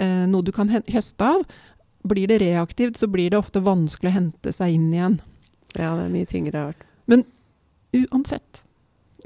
eh, 0.00 0.24
noe 0.26 0.42
du 0.42 0.50
kan 0.54 0.70
høste 0.70 1.26
av. 1.26 1.44
Blir 2.10 2.30
det 2.30 2.40
reaktivt, 2.42 2.98
så 2.98 3.06
blir 3.10 3.30
det 3.30 3.38
ofte 3.38 3.62
vanskelig 3.62 4.10
å 4.10 4.16
hente 4.16 4.54
seg 4.56 4.74
inn 4.74 4.88
igjen. 4.94 5.18
Ja, 5.76 5.94
det 5.96 6.06
er 6.06 6.12
mye 6.14 6.28
tyngre 6.28 6.66
hørt. 6.70 6.86
Men 7.10 7.24
uansett, 7.96 8.62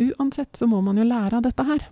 uansett 0.01 0.57
så 0.59 0.69
må 0.71 0.81
man 0.85 0.99
jo 1.01 1.07
lære 1.09 1.39
av 1.39 1.47
dette 1.47 1.67
her. 1.69 1.87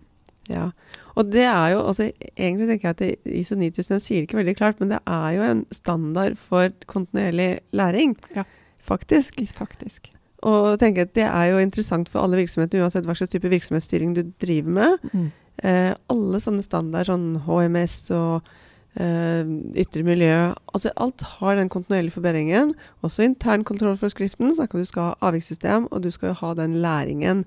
Ja, 0.50 0.70
og 1.14 1.28
det 1.30 1.44
er 1.46 1.68
jo 1.70 1.84
også 1.86 2.08
Egentlig 2.34 2.66
tenker 2.66 2.88
jeg 2.88 3.12
at 3.12 3.28
ISO 3.30 3.54
9000 3.54 4.00
sier 4.02 4.22
det 4.22 4.26
ikke 4.26 4.40
veldig 4.40 4.56
klart, 4.58 4.80
men 4.80 4.90
det 4.90 4.98
er 5.06 5.28
jo 5.36 5.44
en 5.46 5.60
standard 5.70 6.34
for 6.40 6.72
kontinuerlig 6.90 7.60
læring. 7.70 8.16
Ja. 8.34 8.42
Faktisk. 8.82 9.38
Faktisk. 9.54 10.10
Og 10.42 10.78
tenker 10.80 11.06
at 11.06 11.14
Det 11.14 11.22
er 11.22 11.44
jo 11.52 11.58
interessant 11.62 12.08
for 12.08 12.24
alle 12.24 12.40
virksomheter, 12.40 12.82
uansett 12.82 13.06
hva 13.06 13.14
slags 13.14 13.30
type 13.30 13.48
virksomhetsstyring 13.48 14.16
du 14.16 14.24
driver 14.42 14.70
med. 14.70 15.06
Mm. 15.12 15.30
Eh, 15.62 15.94
alle 16.10 16.40
sånne 16.42 16.64
standarder, 16.64 17.12
sånn 17.12 17.44
HMS 17.46 18.10
og 18.16 18.48
ytre 18.94 20.02
miljø 20.04 20.52
altså 20.74 20.90
Alt 21.00 21.22
har 21.38 21.56
den 21.56 21.68
kontinuerlige 21.72 22.12
forbedringen. 22.12 22.74
Også 23.02 23.24
internkontrollforskriften 23.24 24.54
snakker 24.54 24.78
du 24.78 24.84
skal 24.84 25.02
ha 25.02 25.28
avvikssystem, 25.28 25.88
og 25.90 26.02
du 26.02 26.10
skal 26.10 26.32
jo 26.32 26.40
ha 26.42 26.54
den 26.54 26.74
læringen. 26.84 27.44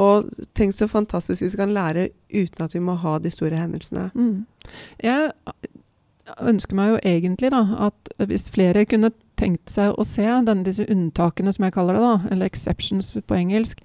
Og 0.00 0.30
tenk 0.56 0.72
så 0.74 0.88
fantastisk 0.88 1.42
vi 1.42 1.50
kan 1.56 1.74
lære 1.74 2.08
uten 2.32 2.64
at 2.64 2.74
vi 2.74 2.80
må 2.80 2.94
ha 2.94 3.18
de 3.18 3.30
store 3.30 3.56
hendelsene. 3.56 4.10
Mm. 4.14 4.46
Jeg 5.02 5.32
ønsker 6.40 6.78
meg 6.78 6.90
jo 6.90 7.02
egentlig 7.04 7.50
da, 7.52 7.60
at 7.88 8.28
hvis 8.28 8.48
flere 8.50 8.86
kunne 8.88 9.12
tenkt 9.36 9.70
seg 9.70 9.92
å 9.98 10.06
se 10.06 10.24
denne, 10.24 10.64
disse 10.64 10.86
unntakene, 10.88 11.52
som 11.52 11.66
jeg 11.66 11.74
kaller 11.74 11.98
det, 11.98 12.02
da, 12.06 12.32
eller 12.32 12.48
exceptions 12.48 13.12
på 13.12 13.34
engelsk 13.36 13.82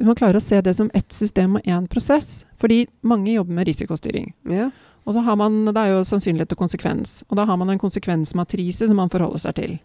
Man 0.00 0.16
klarer 0.16 0.38
å 0.38 0.40
se 0.40 0.56
det 0.64 0.72
som 0.76 0.88
ett 0.96 1.12
system 1.12 1.58
og 1.58 1.66
én 1.68 1.84
prosess. 1.86 2.46
Fordi 2.56 2.86
mange 3.04 3.34
jobber 3.34 3.52
med 3.52 3.66
risikostyring. 3.68 4.30
Ja. 4.48 4.70
Og 5.06 5.14
så 5.14 5.20
har 5.20 5.36
man, 5.36 5.64
Det 5.66 5.76
er 5.76 5.96
jo 5.96 6.04
sannsynlighet 6.04 6.52
og 6.52 6.58
konsekvens. 6.58 7.24
Og 7.28 7.36
da 7.36 7.44
har 7.44 7.56
man 7.56 7.70
en 7.70 7.78
konsekvensmatrise 7.78 8.86
som 8.86 8.96
man 8.96 9.10
forholder 9.10 9.38
seg 9.38 9.54
til. 9.54 9.78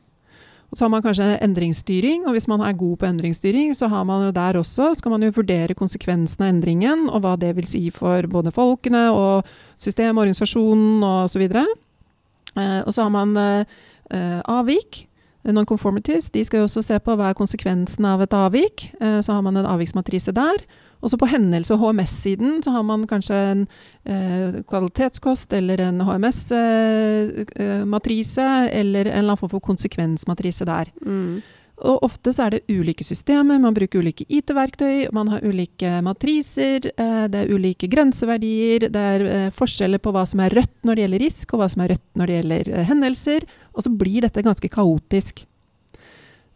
Og 0.71 0.77
så 0.77 0.83
har 0.83 0.89
man 0.89 1.01
kanskje 1.01 1.39
endringsstyring, 1.39 2.25
og 2.27 2.36
hvis 2.36 2.47
man 2.47 2.59
er 2.59 2.75
god 2.75 2.97
på 2.97 3.05
endringsstyring, 3.07 3.75
så 3.75 3.88
har 3.88 4.03
man 4.03 4.25
jo 4.25 4.31
der 4.31 4.59
også, 4.59 4.93
skal 4.97 5.12
man 5.12 5.24
jo 5.24 5.31
vurdere 5.31 5.74
konsekvensen 5.74 6.43
av 6.43 6.50
endringen, 6.50 7.09
og 7.09 7.21
hva 7.24 7.38
det 7.39 7.55
vil 7.55 7.67
si 7.67 7.89
for 7.89 8.27
både 8.27 8.51
folkene 8.51 9.07
og 9.15 9.47
systemet, 9.79 10.19
organisasjonen 10.19 11.03
osv. 11.07 11.45
Eh, 11.47 12.81
og 12.83 12.93
så 12.93 13.07
har 13.07 13.09
man 13.09 13.38
eh, 13.38 14.41
avvik. 14.43 15.07
Non-conformities 15.47 16.27
de 16.33 16.43
skal 16.43 16.59
jo 16.59 16.67
også 16.67 16.83
se 16.83 17.00
på 17.00 17.15
hva 17.15 17.29
er 17.31 17.38
konsekvensen 17.39 18.03
av 18.05 18.21
et 18.25 18.36
avvik. 18.36 18.89
Eh, 19.00 19.21
så 19.24 19.38
har 19.38 19.41
man 19.45 19.55
en 19.55 19.69
avviksmatrise 19.69 20.36
der. 20.36 20.65
Og 21.01 21.10
så 21.12 21.18
på 21.20 21.30
hendelse- 21.30 21.74
og 21.75 21.82
HMS-siden 21.84 22.63
så 22.66 22.70
har 22.74 22.84
man 22.84 23.08
kanskje 23.10 23.36
en 23.51 23.62
eh, 24.06 24.62
kvalitetskost 24.70 25.54
eller 25.54 25.77
en 25.86 25.98
HMS-matrise 26.08 28.42
eh, 28.42 28.80
eller 28.80 29.04
en 29.06 29.12
eller 29.12 29.27
annen 29.27 29.38
form 29.38 29.54
for 29.54 29.62
konsekvensmatrise 29.68 30.66
der. 30.66 30.86
Mm. 31.06 31.42
Og 31.86 32.01
ofte 32.08 32.32
så 32.34 32.48
er 32.48 32.56
det 32.56 32.66
ulike 32.74 33.06
systemer, 33.06 33.60
man 33.62 33.75
bruker 33.75 34.01
ulike 34.01 34.25
IT-verktøy, 34.34 35.12
man 35.13 35.27
har 35.30 35.44
ulike 35.46 36.01
matriser, 36.01 36.89
eh, 36.89 37.27
det 37.30 37.44
er 37.44 37.51
ulike 37.54 37.86
grenseverdier, 37.92 38.88
det 38.89 39.04
er 39.13 39.22
eh, 39.30 39.54
forskjeller 39.54 40.01
på 40.01 40.10
hva 40.16 40.25
som 40.25 40.42
er 40.42 40.50
rødt 40.58 40.74
når 40.82 40.98
det 40.98 41.04
gjelder 41.06 41.22
risk, 41.22 41.54
og 41.54 41.62
hva 41.62 41.70
som 41.70 41.86
er 41.86 41.94
rødt 41.94 42.08
når 42.18 42.25
det 42.25 42.34
gjelder 42.39 42.66
eh, 42.74 42.88
hendelser, 42.89 43.46
og 43.77 43.86
så 43.86 43.94
blir 43.94 44.25
dette 44.25 44.42
ganske 44.48 44.74
kaotisk. 44.74 45.46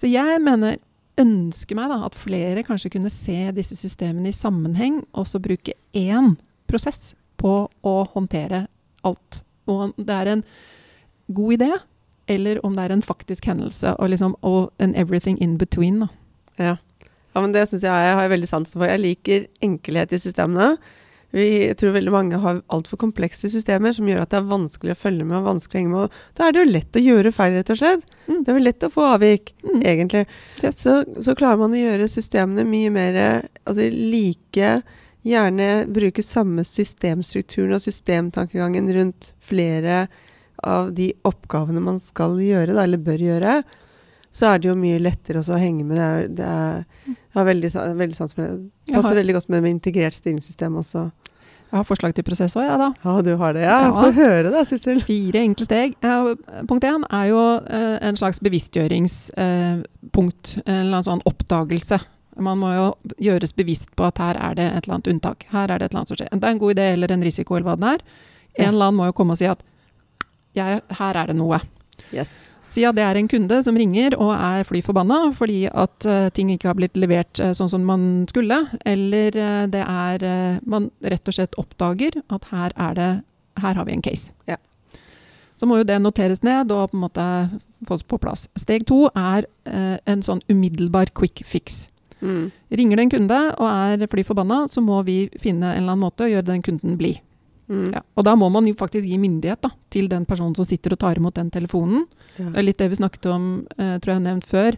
Så 0.02 0.10
jeg 0.10 0.42
mener, 0.42 0.82
ønsker 1.20 1.78
meg 1.78 1.92
da 1.92 2.02
at 2.08 2.18
flere 2.18 2.64
kanskje 2.66 2.94
kunne 2.94 3.12
se 3.14 3.52
disse 3.56 3.76
systemene 3.80 4.32
i 4.32 4.36
sammenheng, 4.36 5.02
og 5.14 5.28
så 5.28 5.42
bruke 5.44 5.76
én 5.98 6.36
prosess 6.72 7.14
på 7.42 7.66
å 7.68 7.96
håndtere 8.14 8.66
alt. 9.08 9.42
Og 9.70 9.96
det 9.98 10.16
er 10.16 10.32
en 10.32 10.44
god 11.34 11.58
idé, 11.58 11.72
eller 12.32 12.62
om 12.66 12.76
det 12.78 12.86
er 12.86 12.96
en 12.96 13.06
faktisk 13.06 13.50
hendelse, 13.50 13.96
og, 13.98 14.10
liksom, 14.14 14.36
og 14.42 14.72
en 14.80 14.96
everything 14.96 15.40
in 15.42 15.58
between. 15.58 16.04
Da. 16.06 16.08
Ja. 16.58 16.76
ja, 17.36 17.42
men 17.42 17.54
det 17.56 17.68
syns 17.70 17.84
jeg 17.84 18.08
jeg 18.08 18.18
har 18.20 18.32
veldig 18.32 18.50
sansen 18.50 18.80
for. 18.80 18.88
Jeg 18.88 19.04
liker 19.04 19.48
enkelhet 19.64 20.14
i 20.14 20.22
systemene. 20.22 20.76
Vi, 21.32 21.46
jeg 21.70 21.78
tror 21.80 21.94
veldig 21.96 22.12
mange 22.12 22.40
har 22.44 22.62
altfor 22.76 23.00
komplekse 23.00 23.48
systemer 23.52 23.94
som 23.96 24.08
gjør 24.10 24.24
at 24.26 24.34
det 24.34 24.40
er 24.42 24.50
vanskelig 24.50 24.96
å 24.96 25.00
følge 25.00 25.28
med 25.28 25.38
og 25.40 25.46
vanskelig 25.48 25.78
å 25.78 25.82
henge 25.82 25.94
med. 25.94 26.18
Da 26.36 26.48
er 26.48 26.56
det 26.56 26.64
jo 26.64 26.72
lett 26.72 27.00
å 27.00 27.04
gjøre 27.06 27.32
feil, 27.36 27.54
rett 27.56 27.72
og 27.72 27.80
slett. 27.80 28.04
Mm. 28.28 28.40
Det 28.42 28.52
er 28.52 28.58
vel 28.58 28.68
lett 28.68 28.88
å 28.88 28.92
få 28.92 29.06
avvik, 29.14 29.54
Mm. 29.64 29.82
egentlig. 29.86 30.26
Yes. 30.64 30.82
Så, 30.82 30.98
så 31.24 31.36
klarer 31.36 31.62
man 31.62 31.72
å 31.72 31.80
gjøre 31.80 32.10
systemene 32.12 32.66
mye 32.68 32.90
mer 32.92 33.22
altså, 33.66 33.88
like 33.92 34.82
Gjerne 35.22 35.86
bruke 35.86 36.24
samme 36.26 36.64
systemstrukturen 36.66 37.76
og 37.76 37.84
systemtankegangen 37.84 38.88
rundt 38.96 39.28
flere 39.46 40.08
av 40.66 40.90
de 40.98 41.12
oppgavene 41.30 41.82
man 41.82 42.00
skal 42.02 42.40
gjøre, 42.42 42.74
da, 42.74 42.88
eller 42.88 42.98
bør 42.98 43.22
gjøre. 43.28 43.60
Så 44.32 44.48
er 44.48 44.62
det 44.62 44.70
jo 44.70 44.78
mye 44.80 45.00
lettere 45.02 45.42
å 45.44 45.58
henge 45.60 45.84
med. 45.84 45.98
Det 45.98 46.06
er, 46.06 46.28
det 46.38 46.46
er, 46.48 46.86
jeg 47.12 47.36
har 47.36 47.48
veldig, 47.50 47.72
veldig 48.00 48.16
sans 48.16 48.36
for 48.36 48.46
det. 48.46 48.70
Det 48.88 48.96
passer 48.96 49.18
veldig 49.20 49.36
godt 49.40 49.50
med, 49.52 49.66
med 49.66 49.76
integrert 49.76 50.16
styringssystem 50.16 50.78
også. 50.80 51.10
Jeg 51.72 51.80
har 51.80 51.86
forslag 51.88 52.12
til 52.16 52.24
prosess 52.28 52.56
òg, 52.60 52.66
jeg, 52.68 52.80
da. 52.82 52.88
Ja, 53.00 53.12
du 53.24 53.30
har 53.40 53.54
det, 53.56 53.62
ja. 53.64 53.76
Ja. 53.88 53.92
Få 53.96 54.10
høre 54.16 54.50
da, 54.52 54.64
Sissel. 54.68 55.00
Fire 55.08 55.40
enkle 55.40 55.66
steg. 55.68 55.94
Ja, 56.04 56.36
punkt 56.68 56.84
én 56.84 57.06
er 57.08 57.26
jo 57.30 57.40
eh, 57.64 57.96
en 58.10 58.18
slags 58.20 58.42
bevisstgjøringspunkt. 58.44 60.58
en 60.66 60.68
eller 60.68 60.98
annen 60.98 61.08
sånn 61.08 61.24
oppdagelse. 61.32 62.02
Man 62.44 62.60
må 62.60 62.74
jo 62.76 62.88
gjøres 63.24 63.56
bevisst 63.56 63.88
på 63.96 64.04
at 64.08 64.20
her 64.20 64.36
er 64.40 64.56
det 64.60 64.68
et 64.68 64.84
eller 64.84 64.96
annet 64.98 65.12
unntak. 65.14 65.46
Her 65.52 65.72
er 65.72 65.80
det 65.80 65.86
et 65.88 65.92
eller 65.94 66.02
annet 66.04 66.12
som 66.12 66.18
skjer. 66.20 66.32
Enten 66.32 66.44
det 66.44 66.50
er 66.50 66.56
en 66.58 66.64
god 66.64 66.74
idé 66.76 66.86
eller 66.98 67.10
en 67.16 67.28
risiko, 67.28 67.56
eller 67.56 67.68
hva 67.72 67.78
det 67.80 67.90
er. 67.96 68.02
En 68.66 68.74
eller 68.74 68.86
annen 68.90 69.00
må 69.00 69.06
jo 69.08 69.16
komme 69.16 69.34
og 69.36 69.40
si 69.40 69.48
at 69.48 69.62
her 70.56 71.14
er 71.24 71.28
det 71.32 71.38
noe. 71.40 71.60
Yes. 72.12 72.32
Si 72.72 72.86
at 72.88 72.96
det 72.96 73.04
er 73.04 73.20
en 73.20 73.28
kunde 73.28 73.58
som 73.66 73.76
ringer 73.76 74.16
og 74.16 74.32
er 74.32 74.64
fly 74.68 74.80
forbanna 74.86 75.20
fordi 75.36 75.66
at 75.68 76.08
eh, 76.08 76.30
ting 76.36 76.54
ikke 76.54 76.70
har 76.70 76.78
blitt 76.80 76.96
levert 77.00 77.42
eh, 77.44 77.52
sånn 77.58 77.72
som 77.72 77.84
man 77.88 78.06
skulle, 78.32 78.62
eller 78.88 79.36
eh, 79.36 79.66
det 79.72 79.84
er 79.84 80.24
Man 80.68 80.90
rett 81.04 81.28
og 81.28 81.36
slett 81.36 81.58
oppdager 81.60 82.22
at 82.32 82.48
her 82.52 82.76
er 82.76 82.94
det 82.96 83.12
Her 83.62 83.76
har 83.76 83.86
vi 83.86 83.94
en 83.94 84.02
case. 84.02 84.32
Ja. 84.48 84.56
Så 85.60 85.68
må 85.68 85.78
jo 85.78 85.84
det 85.84 86.00
noteres 86.02 86.42
ned 86.42 86.72
og 86.72 86.92
på 86.92 86.98
en 86.98 87.04
måte 87.04 87.26
fås 87.88 88.04
på 88.04 88.18
plass. 88.18 88.48
Steg 88.56 88.86
to 88.88 89.10
er 89.12 89.46
en 89.66 90.24
sånn 90.24 90.40
umiddelbar 90.50 91.12
quick 91.14 91.44
fix. 91.46 91.90
Mm. 92.22 92.50
Ringer 92.72 92.98
det 92.98 93.04
en 93.04 93.12
kunde 93.12 93.40
og 93.58 93.68
er 93.68 94.08
fly 94.08 94.24
forbanna, 94.24 94.64
så 94.72 94.82
må 94.82 95.02
vi 95.04 95.28
finne 95.36 95.74
en 95.74 95.84
eller 95.84 95.94
annen 95.98 96.06
måte 96.08 96.26
å 96.26 96.32
gjøre 96.32 96.48
den 96.48 96.64
kunden 96.66 96.98
blid. 96.98 97.20
Mm. 97.72 97.92
Ja. 97.96 98.02
Og 98.20 98.26
da 98.28 98.36
må 98.36 98.50
man 98.52 98.68
jo 98.68 98.76
faktisk 98.78 99.08
gi 99.08 99.20
myndighet 99.22 99.62
da, 99.64 99.72
til 99.94 100.10
den 100.12 100.26
personen 100.28 100.56
som 100.58 100.68
sitter 100.68 100.96
og 100.96 101.02
tar 101.04 101.20
imot 101.20 101.38
den 101.40 101.52
telefonen. 101.54 102.04
Ja. 102.36 102.50
Det 102.50 102.60
er 102.60 102.68
litt 102.68 102.82
det 102.82 102.90
vi 102.92 103.00
snakket 103.00 103.30
om, 103.32 103.46
eh, 103.78 103.96
tror 104.00 104.14
jeg 104.14 104.20
har 104.20 104.28
nevnt 104.28 104.50
før, 104.50 104.78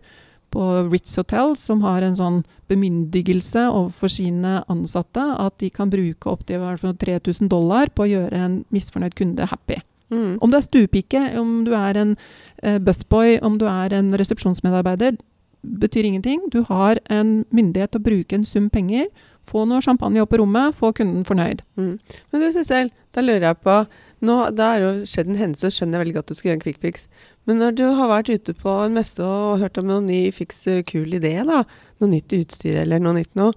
på 0.53 0.65
Ritz 0.91 1.15
Hotel, 1.17 1.55
som 1.57 1.81
har 1.81 2.05
en 2.05 2.15
sånn 2.15 2.43
bemyndigelse 2.69 3.65
overfor 3.73 4.11
sine 4.13 4.59
ansatte 4.69 5.23
at 5.41 5.57
de 5.57 5.71
kan 5.73 5.89
bruke 5.89 6.29
opptil 6.29 6.59
i 6.59 6.61
hvert 6.61 6.99
3000 7.01 7.49
dollar 7.49 7.89
på 7.89 8.05
å 8.05 8.11
gjøre 8.11 8.37
en 8.37 8.59
misfornøyd 8.69 9.17
kunde 9.17 9.49
happy. 9.49 9.81
Mm. 10.13 10.37
Om 10.45 10.51
du 10.51 10.57
er 10.57 10.65
stuepike, 10.67 11.21
om 11.39 11.63
du 11.65 11.73
er 11.73 11.97
en 11.97 12.15
eh, 12.61 12.77
busboy, 12.77 13.39
om 13.41 13.57
du 13.57 13.65
er 13.65 13.95
en 13.97 14.13
resepsjonsmedarbeider, 14.13 15.17
betyr 15.63 16.05
ingenting. 16.05 16.49
Du 16.51 16.61
har 16.69 16.99
en 17.09 17.45
myndighet 17.49 17.93
til 17.93 18.01
å 18.01 18.07
bruke 18.09 18.37
en 18.37 18.45
sum 18.45 18.69
penger, 18.69 19.07
få 19.49 19.65
noe 19.69 19.83
champagne 19.83 20.23
opp 20.23 20.31
på 20.33 20.39
rommet, 20.41 20.75
få 20.79 20.93
kunden 20.95 21.25
fornøyd. 21.27 21.63
Mm. 21.79 21.93
Men 22.31 22.43
du 22.43 22.49
Sissel, 22.55 22.91
da 23.13 23.23
lurer 23.23 23.51
jeg 23.51 23.61
på 23.65 23.83
nå, 24.23 24.37
Da 24.55 24.69
er 24.71 24.79
det 24.79 24.85
jo 24.87 25.07
skjedd 25.11 25.33
en 25.33 25.39
hendelse, 25.39 25.67
og 25.67 25.75
skjønner 25.75 25.97
jeg 25.97 26.03
veldig 26.05 26.15
godt 26.15 26.29
du 26.31 26.37
skal 26.37 26.47
gjøre 26.47 26.55
en 26.55 26.63
quick 26.63 26.77
fix. 26.79 27.07
Men 27.43 27.59
når 27.59 27.73
du 27.75 27.83
har 27.97 28.07
vært 28.07 28.29
ute 28.31 28.53
på 28.55 28.75
en 28.85 28.95
messe 28.95 29.19
og 29.19 29.59
hørt 29.59 29.79
om 29.81 29.89
noen 29.89 30.07
ny 30.07 30.19
fiks 30.31 30.61
eh, 30.71 30.83
kul 30.87 31.17
idé, 31.17 31.33
da, 31.43 31.65
noe 31.99 32.11
nytt 32.13 32.31
utstyr 32.37 32.79
eller 32.85 33.03
noe 33.03 33.17
nytt 33.17 33.33
noe, 33.35 33.51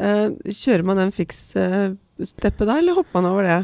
eh, 0.00 0.30
kjører 0.48 0.86
man 0.88 1.02
den 1.02 1.12
fiks-steppet 1.12 2.64
da, 2.64 2.78
eller 2.78 2.96
hopper 2.96 3.20
man 3.20 3.28
over 3.28 3.44
det? 3.44 3.58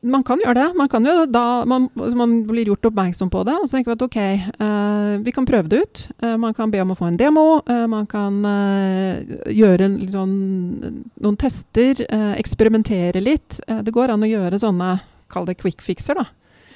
Man 0.00 0.22
kan 0.22 0.38
gjøre 0.38 0.54
det. 0.54 0.66
Man 0.78 0.88
kan 0.88 1.04
jo 1.04 1.26
da 1.26 1.64
man, 1.66 1.88
man 1.96 2.34
blir 2.46 2.68
gjort 2.70 2.86
oppmerksom 2.86 3.30
på 3.32 3.40
det, 3.44 3.54
og 3.58 3.66
så 3.66 3.76
tenker 3.76 3.90
vi 3.90 3.96
at 3.96 4.04
ok, 4.06 4.18
eh, 4.62 5.18
vi 5.26 5.32
kan 5.34 5.44
prøve 5.48 5.68
det 5.68 5.80
ut. 5.82 6.02
Eh, 6.22 6.36
man 6.38 6.54
kan 6.54 6.70
be 6.70 6.78
om 6.84 6.92
å 6.94 6.96
få 6.98 7.08
en 7.08 7.16
demo. 7.18 7.62
eh, 7.66 7.86
man 7.90 8.06
kan 8.06 8.38
eh, 8.46 9.22
gjøre 9.50 9.80
en, 9.88 9.98
sånn- 10.12 11.04
noen 11.20 11.36
tester, 11.36 12.04
eh, 12.08 12.34
eksperimentere 12.38 13.20
litt. 13.20 13.60
Eh, 13.66 13.82
det 13.82 13.92
går 13.92 14.10
an 14.14 14.22
å 14.22 14.30
gjøre 14.30 14.60
sånne, 14.62 15.00
kall 15.28 15.44
det 15.46 15.58
quick 15.58 15.82
fixer, 15.82 16.14
da. 16.14 16.26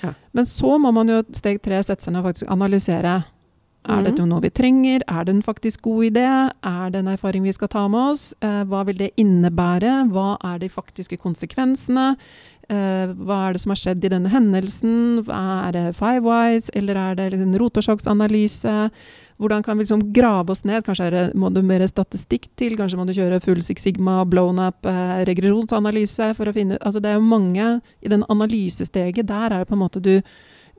Ja. 0.03 0.15
Men 0.35 0.45
så 0.45 0.77
må 0.83 0.91
man 0.93 1.07
jo 1.07 1.23
steg 1.33 1.63
tre 1.63 1.79
sette 1.83 2.03
seg 2.03 2.13
ned 2.13 2.25
og 2.25 2.33
faktisk 2.35 2.51
analysere. 2.51 3.25
Er 3.85 3.97
Mhm. 3.97 4.05
dette 4.05 4.27
noe 4.27 4.41
vi 4.41 4.49
trenger? 4.51 5.01
Er 5.09 5.25
det 5.25 5.35
en 5.35 5.43
faktisk 5.43 5.83
god 5.83 6.05
idé? 6.13 6.51
Er 6.63 6.91
det 6.91 7.01
en 7.01 7.09
erfaring 7.09 7.43
vi 7.43 7.51
skal 7.53 7.67
ta 7.69 7.89
med 7.89 8.13
oss? 8.13 8.33
Hva 8.41 8.85
vil 8.87 8.95
det 8.97 9.11
innebære? 9.17 10.09
Hva 10.11 10.37
er 10.45 10.59
de 10.61 10.69
faktiske 10.69 11.19
konsekvensene? 11.19 12.17
Eh, 12.71 13.11
hva 13.25 13.39
er 13.49 13.57
det 13.57 13.63
som 13.65 13.73
har 13.75 13.81
skjedd 13.81 14.05
i 14.07 14.13
denne 14.13 14.31
hendelsen? 14.31 15.25
Er 15.27 15.75
det 15.75 15.97
five 15.99 16.23
wise, 16.27 16.71
eller 16.79 17.01
er 17.01 17.19
det 17.19 17.33
liksom 17.33 17.51
en 17.51 17.61
rotorsjokkanalyse? 17.63 18.77
Hvordan 19.43 19.65
kan 19.67 19.79
vi 19.79 19.83
liksom 19.83 20.13
grave 20.15 20.55
oss 20.55 20.63
ned? 20.65 20.85
Kanskje 20.87 21.09
er 21.09 21.17
det, 21.17 21.25
må 21.35 21.51
du 21.51 21.63
mer 21.67 21.83
statistikk 21.91 22.47
til? 22.57 22.77
Kanskje 22.79 23.01
må 23.01 23.07
du 23.09 23.15
kjøre 23.17 23.41
full 23.43 23.63
Six 23.67 23.83
Sigma, 23.83 24.23
blown 24.25 24.61
up, 24.63 24.87
eh, 24.87 25.25
regresjonsanalyse 25.27 26.35
for 26.39 26.47
å 26.47 26.55
finne 26.55 26.79
Altså 26.79 27.03
det 27.03 27.11
er 27.11 27.19
jo 27.19 27.27
mange 27.27 27.81
i 28.01 28.09
den 28.09 28.25
analysesteget. 28.31 29.27
Der 29.27 29.51
er 29.51 29.59
det 29.59 29.69
på 29.69 29.75
en 29.75 29.87
måte 29.87 30.03
du 30.03 30.23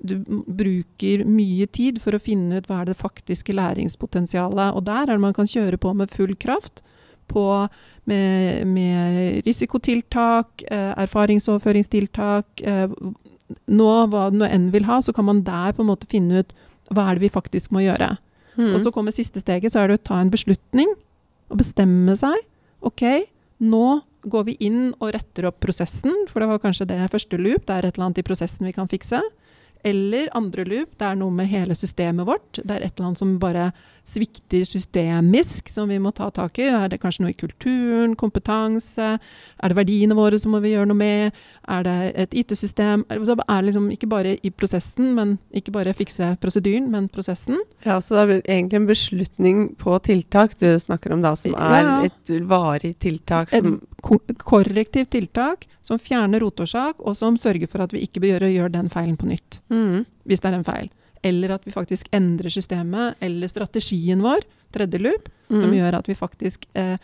du 0.03 0.19
bruker 0.27 1.23
mye 1.23 1.65
tid 1.71 2.01
for 2.03 2.15
å 2.15 2.19
finne 2.19 2.59
ut 2.59 2.67
hva 2.67 2.81
er 2.81 2.91
det 2.91 2.99
faktiske 2.99 3.55
læringspotensialet. 3.55 4.75
Og 4.75 4.83
der 4.83 5.05
er 5.05 5.15
det 5.15 5.23
man 5.23 5.35
kan 5.35 5.47
kjøre 5.47 5.79
på 5.79 5.93
med 5.95 6.11
full 6.11 6.35
kraft. 6.35 6.81
På 7.31 7.69
med, 8.09 8.67
med 8.67 9.45
risikotiltak, 9.47 10.63
eh, 10.67 10.91
erfaringsoverføringstiltak. 11.05 12.61
Eh, 12.61 12.95
nå, 13.69 13.89
hva 14.11 14.27
nå 14.33 14.47
enn 14.47 14.69
vil 14.73 14.87
ha, 14.89 14.99
så 15.01 15.13
kan 15.15 15.27
man 15.29 15.43
der 15.47 15.75
på 15.75 15.83
en 15.83 15.91
måte 15.91 16.09
finne 16.11 16.43
ut 16.43 16.55
hva 16.93 17.09
er 17.09 17.17
det 17.17 17.27
vi 17.27 17.33
faktisk 17.33 17.73
må 17.73 17.83
gjøre. 17.85 18.15
Mm. 18.57 18.73
Og 18.73 18.81
så 18.83 18.91
kommer 18.93 19.15
siste 19.15 19.41
steget, 19.41 19.73
så 19.73 19.81
er 19.83 19.89
det 19.89 20.01
å 20.01 20.07
ta 20.11 20.19
en 20.21 20.33
beslutning 20.33 20.89
og 21.49 21.59
bestemme 21.61 22.15
seg. 22.19 22.35
OK, 22.85 23.05
nå 23.63 23.85
går 24.29 24.45
vi 24.47 24.57
inn 24.63 24.93
og 24.99 25.13
retter 25.15 25.49
opp 25.49 25.59
prosessen, 25.63 26.13
for 26.29 26.43
det 26.43 26.49
var 26.51 26.61
kanskje 26.63 26.87
det 26.91 26.99
første 27.11 27.39
loop. 27.39 27.65
Det 27.67 27.75
er 27.75 27.87
et 27.87 27.95
eller 27.97 28.09
annet 28.09 28.21
i 28.21 28.27
prosessen 28.27 28.67
vi 28.67 28.75
kan 28.75 28.89
fikse. 28.91 29.19
Eller 29.83 30.29
andre 30.37 30.63
loop, 30.67 30.93
det 30.99 31.07
er 31.09 31.17
noe 31.19 31.33
med 31.35 31.49
hele 31.51 31.75
systemet 31.75 32.27
vårt. 32.27 32.59
Det 32.59 32.71
er 32.71 32.85
et 32.85 32.93
eller 32.95 33.09
annet 33.09 33.19
som 33.19 33.33
bare 33.41 33.71
svikter 34.07 34.65
systemisk, 34.67 35.69
som 35.71 35.87
vi 35.91 35.97
må 35.99 36.11
ta 36.15 36.27
tak 36.31 36.59
i. 36.59 36.67
Er 36.67 36.89
det 36.91 36.99
kanskje 37.01 37.23
noe 37.23 37.31
i 37.31 37.37
kulturen, 37.39 38.15
kompetanse? 38.19 39.13
Er 39.15 39.71
det 39.71 39.77
verdiene 39.77 40.17
våre 40.17 40.39
som 40.39 40.51
må 40.55 40.59
vi 40.63 40.73
gjøre 40.73 40.89
noe 40.91 40.99
med? 40.99 41.39
Er 41.71 41.85
det 41.87 41.95
et 42.25 42.35
IT-system? 42.43 43.05
Så 43.11 43.37
er 43.37 43.61
det 43.61 43.69
liksom 43.69 43.89
ikke 43.95 44.11
bare 44.11 44.35
i 44.43 44.51
prosessen, 44.51 45.13
men 45.15 45.37
ikke 45.55 45.75
bare 45.75 45.95
fikse 45.95 46.33
prosedyren, 46.43 46.89
men 46.91 47.07
prosessen. 47.11 47.61
Ja, 47.87 47.99
så 48.03 48.17
det 48.17 48.23
er 48.23 48.57
egentlig 48.57 48.81
en 48.81 48.89
beslutning 48.91 49.63
på 49.79 49.95
tiltak 50.03 50.57
du 50.59 50.67
snakker 50.79 51.15
om 51.15 51.23
da, 51.23 51.35
som 51.39 51.55
er 51.55 52.09
et 52.09 52.35
varig 52.47 52.95
tiltak 53.03 53.51
som 53.55 53.79
Et 54.03 54.41
korrektivt 54.43 55.13
tiltak 55.15 55.63
som 55.83 55.99
fjerner 55.99 56.39
rotårsak, 56.39 57.01
og 57.03 57.15
som 57.19 57.35
sørger 57.37 57.67
for 57.67 57.83
at 57.83 57.91
vi 57.93 58.05
ikke 58.07 58.21
bør 58.23 58.45
gjøre, 58.47 58.71
den 58.71 58.89
feilen 58.89 59.17
på 59.19 59.27
nytt. 59.27 59.59
mm. 59.69 60.05
Hvis 60.25 60.39
det 60.39 60.49
er 60.53 60.57
en 60.59 60.63
feil. 60.63 60.89
Eller 61.23 61.51
at 61.55 61.63
vi 61.65 61.71
faktisk 61.71 62.07
endrer 62.11 62.49
systemet, 62.51 63.15
eller 63.21 63.47
strategien 63.47 64.21
vår, 64.23 64.41
tredje 64.73 64.99
loop, 64.99 65.29
som 65.49 65.69
Mm. 65.69 65.75
gjør 65.77 65.93
at 65.99 66.07
vi 66.07 66.15
faktisk 66.15 66.65
eh, 66.75 66.97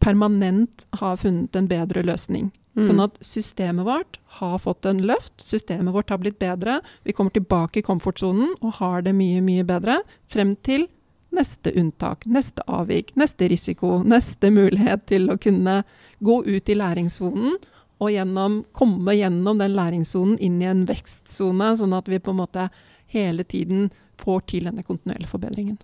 permanent 0.00 0.86
har 1.00 1.16
funnet 1.16 1.56
en 1.56 1.66
bedre 1.70 2.02
løsning. 2.06 2.50
Mm. 2.76 2.84
Sånn 2.86 3.00
at 3.02 3.16
systemet 3.24 3.84
vårt 3.86 4.18
har 4.38 4.58
fått 4.62 4.86
en 4.86 5.00
løft, 5.02 5.42
systemet 5.42 5.92
vårt 5.94 6.10
har 6.12 6.18
blitt 6.22 6.38
bedre. 6.38 6.80
Vi 7.04 7.12
kommer 7.12 7.30
tilbake 7.34 7.80
i 7.80 7.82
komfortsonen 7.82 8.54
og 8.62 8.74
har 8.78 9.02
det 9.02 9.14
mye, 9.18 9.40
mye 9.42 9.64
bedre 9.66 10.00
frem 10.30 10.54
til 10.62 10.86
neste 11.34 11.72
unntak, 11.78 12.24
neste 12.26 12.62
avvik, 12.70 13.12
neste 13.18 13.48
risiko, 13.50 14.00
neste 14.02 14.50
mulighet 14.50 15.04
til 15.10 15.28
å 15.30 15.38
kunne 15.38 15.82
gå 16.22 16.40
ut 16.46 16.68
i 16.68 16.74
læringssonen 16.78 17.58
og 18.00 18.12
gjennom, 18.14 18.62
komme 18.76 19.14
gjennom 19.16 19.60
den 19.60 19.76
læringssonen 19.76 20.38
inn 20.40 20.60
i 20.62 20.68
en 20.70 20.86
vekstsone, 20.88 21.74
sånn 21.76 21.96
at 21.96 22.08
vi 22.08 22.20
på 22.22 22.32
en 22.32 22.40
måte 22.40 22.68
hele 23.12 23.44
tiden 23.44 23.90
får 24.20 24.44
til 24.52 24.68
denne 24.68 24.84
kontinuerlige 24.86 25.30
forbedringen. 25.30 25.78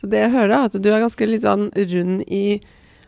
Så 0.00 0.10
det 0.10 0.22
jeg 0.22 0.34
hører, 0.34 0.54
er 0.54 0.68
at 0.68 0.76
du 0.78 0.88
er 0.92 1.02
ganske 1.02 1.28
litt 1.28 1.46
sånn 1.46 1.70
rund 1.74 2.26
i 2.26 2.46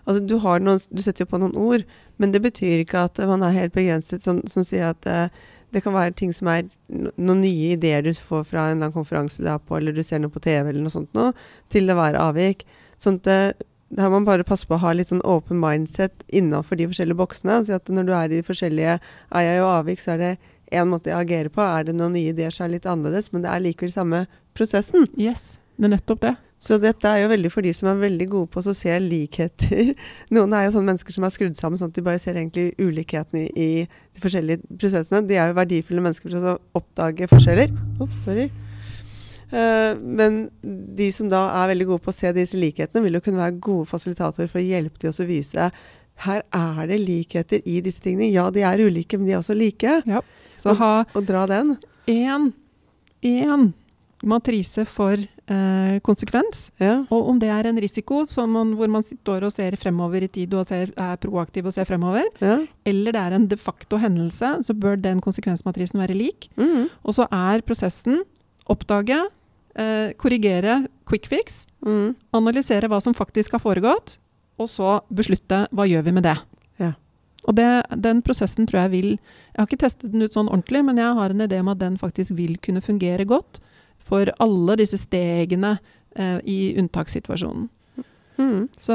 Altså 0.08 0.22
du, 0.24 0.38
noen, 0.40 0.78
du 0.88 1.02
setter 1.04 1.26
jo 1.26 1.28
på 1.28 1.36
noen 1.36 1.56
ord, 1.60 1.82
men 2.16 2.30
det 2.32 2.40
betyr 2.40 2.80
ikke 2.80 3.02
at 3.10 3.18
man 3.28 3.42
er 3.44 3.52
helt 3.52 3.74
begrenset, 3.74 4.24
sånn, 4.24 4.38
som 4.48 4.64
sier 4.64 4.94
at 4.94 5.04
eh, 5.04 5.34
det 5.74 5.82
kan 5.84 5.92
være 5.92 6.14
ting 6.16 6.32
som 6.32 6.48
er 6.48 6.62
no, 6.88 7.10
noen 7.12 7.42
nye 7.42 7.74
ideer 7.74 8.06
du 8.06 8.14
får 8.16 8.46
fra 8.48 8.62
en 8.62 8.78
eller 8.78 8.86
annen 8.86 8.94
konferanse 8.94 9.42
du 9.44 9.50
er 9.52 9.60
på, 9.60 9.76
eller 9.76 9.92
du 9.92 10.00
ser 10.00 10.22
noe 10.22 10.32
på 10.32 10.40
TV 10.40 10.70
eller 10.70 10.80
noe 10.80 10.94
sånt 10.94 11.12
noe, 11.18 11.34
til 11.68 11.92
det 11.92 11.98
være 11.98 12.22
avvik. 12.24 12.64
Sånn 13.02 13.20
at 13.20 13.28
det, 13.28 13.68
her 13.97 14.11
må 14.11 14.18
man 14.18 14.26
bare 14.26 14.45
passe 14.45 14.68
på 14.68 14.76
å 14.76 14.83
ha 14.83 14.92
litt 14.92 15.09
sånn 15.09 15.25
åpen 15.25 15.61
mindset 15.62 16.26
innenfor 16.28 16.76
de 16.76 16.88
forskjellige 16.90 17.18
boksene. 17.18 17.61
Altså 17.61 17.78
at 17.78 17.88
når 17.92 18.09
du 18.09 18.12
er 18.12 18.26
i 18.26 18.35
de 18.37 18.45
forskjellige 18.45 18.99
er 18.99 19.47
jeg 19.47 19.62
og 19.62 19.71
avvik, 19.78 20.02
så 20.02 20.14
er 20.14 20.21
det 20.23 20.33
én 20.76 20.90
måte 20.90 21.09
jeg 21.09 21.16
agerer 21.23 21.52
på. 21.52 21.64
Er 21.64 21.88
det 21.88 21.97
noen 21.97 22.12
nye 22.18 22.35
ideer, 22.35 22.52
som 22.52 22.66
er 22.66 22.76
litt 22.76 22.88
annerledes, 22.88 23.33
men 23.33 23.47
det 23.47 23.52
er 23.52 23.64
likevel 23.64 23.95
samme 23.95 24.26
prosessen. 24.59 25.09
Yes, 25.16 25.57
det 25.78 25.88
er 25.88 25.97
nettopp 25.97 26.23
det. 26.26 26.35
Så 26.59 26.75
dette 26.83 27.07
er 27.07 27.23
jo 27.23 27.30
veldig 27.30 27.50
for 27.54 27.62
de 27.62 27.71
som 27.76 27.87
er 27.87 28.00
veldig 28.00 28.26
gode 28.33 28.50
på 28.50 28.61
å 28.61 28.75
se 28.75 28.95
likheter. 29.00 29.92
Noen 30.35 30.57
er 30.59 30.66
jo 30.66 30.75
sånne 30.75 30.92
mennesker 30.92 31.14
som 31.14 31.25
er 31.25 31.33
skrudd 31.33 31.59
sammen 31.59 31.78
sånn 31.80 31.92
at 31.92 31.99
de 31.99 32.04
bare 32.04 32.21
ser 32.21 32.37
egentlig 32.37 32.73
ulikhetene 32.83 33.47
i, 33.47 33.68
i 33.87 34.16
de 34.18 34.25
forskjellige 34.25 34.66
prosessene. 34.75 35.23
De 35.30 35.38
er 35.38 35.52
jo 35.52 35.61
verdifulle 35.61 36.02
mennesker 36.04 36.35
for 36.35 36.57
å 36.57 36.57
oppdage 36.83 37.30
forskjeller. 37.30 37.71
Ops, 38.02 38.25
sorry. 38.26 38.50
Eh, 39.52 39.92
men 39.98 40.40
de 40.62 41.10
som 41.14 41.30
da 41.30 41.46
er 41.62 41.70
veldig 41.72 41.86
gode 41.92 42.04
på 42.04 42.12
å 42.12 42.18
se 42.18 42.32
disse 42.36 42.58
likhetene, 42.58 43.04
vil 43.06 43.18
jo 43.18 43.24
kunne 43.24 43.42
være 43.42 43.60
gode 43.64 43.88
fasilitatorer 43.90 44.50
for 44.50 44.60
å 44.60 44.66
hjelpe 44.66 45.00
til 45.00 45.12
å 45.12 45.28
vise 45.28 45.70
her 46.24 46.42
er 46.50 46.86
det 46.90 46.98
likheter 47.02 47.62
i 47.68 47.80
disse 47.84 48.02
tingene. 48.02 48.30
Ja, 48.32 48.48
de 48.50 48.64
er 48.66 48.82
ulike, 48.82 49.18
men 49.18 49.28
de 49.28 49.36
er 49.36 49.42
også 49.42 49.56
like. 49.56 50.00
Så 50.58 50.74
ha 50.78 51.04
Og 51.14 51.26
dra 51.26 51.46
den. 51.46 51.76
én, 52.08 53.72
matrise 54.26 54.84
for 54.84 55.14
eh, 55.14 55.98
konsekvens. 56.02 56.70
Ja. 56.80 57.04
Og 57.14 57.28
om 57.30 57.38
det 57.38 57.50
er 57.54 57.68
en 57.70 57.78
risiko 57.78 58.24
som 58.26 58.50
man, 58.50 58.74
hvor 58.74 58.90
man 58.90 59.04
står 59.06 59.46
og 59.46 59.52
ser 59.54 59.76
fremover 59.76 60.26
i 60.26 60.28
tid 60.28 60.54
og 60.54 60.66
ser, 60.66 60.90
er 60.96 61.16
proaktiv 61.22 61.66
og 61.66 61.74
ser 61.74 61.86
fremover, 61.86 62.26
ja. 62.42 62.58
eller 62.84 63.14
det 63.14 63.22
er 63.22 63.36
en 63.36 63.46
de 63.46 63.56
facto 63.56 63.96
hendelse, 63.96 64.56
så 64.66 64.74
bør 64.74 64.98
den 64.98 65.20
konsekvensmatrisen 65.20 66.00
være 66.00 66.18
lik. 66.18 66.50
Mm. 66.56 66.88
Og 67.04 67.14
så 67.14 67.28
er 67.30 67.62
prosessen 67.62 68.24
oppdage, 68.68 69.22
eh, 69.78 70.14
korrigere 70.20 70.82
quick 71.08 71.28
fix, 71.30 71.64
mm. 71.87 72.14
analysere 72.37 72.90
hva 72.90 73.00
som 73.04 73.16
faktisk 73.16 73.56
har 73.56 73.62
foregått, 73.64 74.18
og 74.58 74.70
så 74.70 74.99
beslutte 75.14 75.66
hva 75.70 75.87
gjør 75.88 76.08
vi 76.08 76.14
med 76.16 76.26
det. 76.26 76.37
Ja. 76.82 76.92
Og 77.47 77.56
det, 77.56 77.68
den 78.02 78.20
prosessen 78.26 78.66
tror 78.66 78.85
jeg 78.85 78.90
vil 78.97 79.11
Jeg 79.12 79.62
har 79.62 79.68
ikke 79.68 79.85
testet 79.87 80.12
den 80.12 80.23
ut 80.23 80.35
sånn 80.35 80.50
ordentlig, 80.50 80.85
men 80.87 80.99
jeg 81.00 81.14
har 81.18 81.32
en 81.32 81.42
idé 81.42 81.58
om 81.62 81.70
at 81.73 81.80
den 81.80 81.97
faktisk 81.99 82.37
vil 82.38 82.58
kunne 82.62 82.82
fungere 82.85 83.25
godt 83.26 83.58
for 83.99 84.31
alle 84.38 84.76
disse 84.79 85.00
stegene 85.00 85.76
eh, 86.14 86.38
i 86.46 86.59
unntakssituasjonen. 86.79 87.66
Mm. 88.38 88.68
Så, 88.79 88.94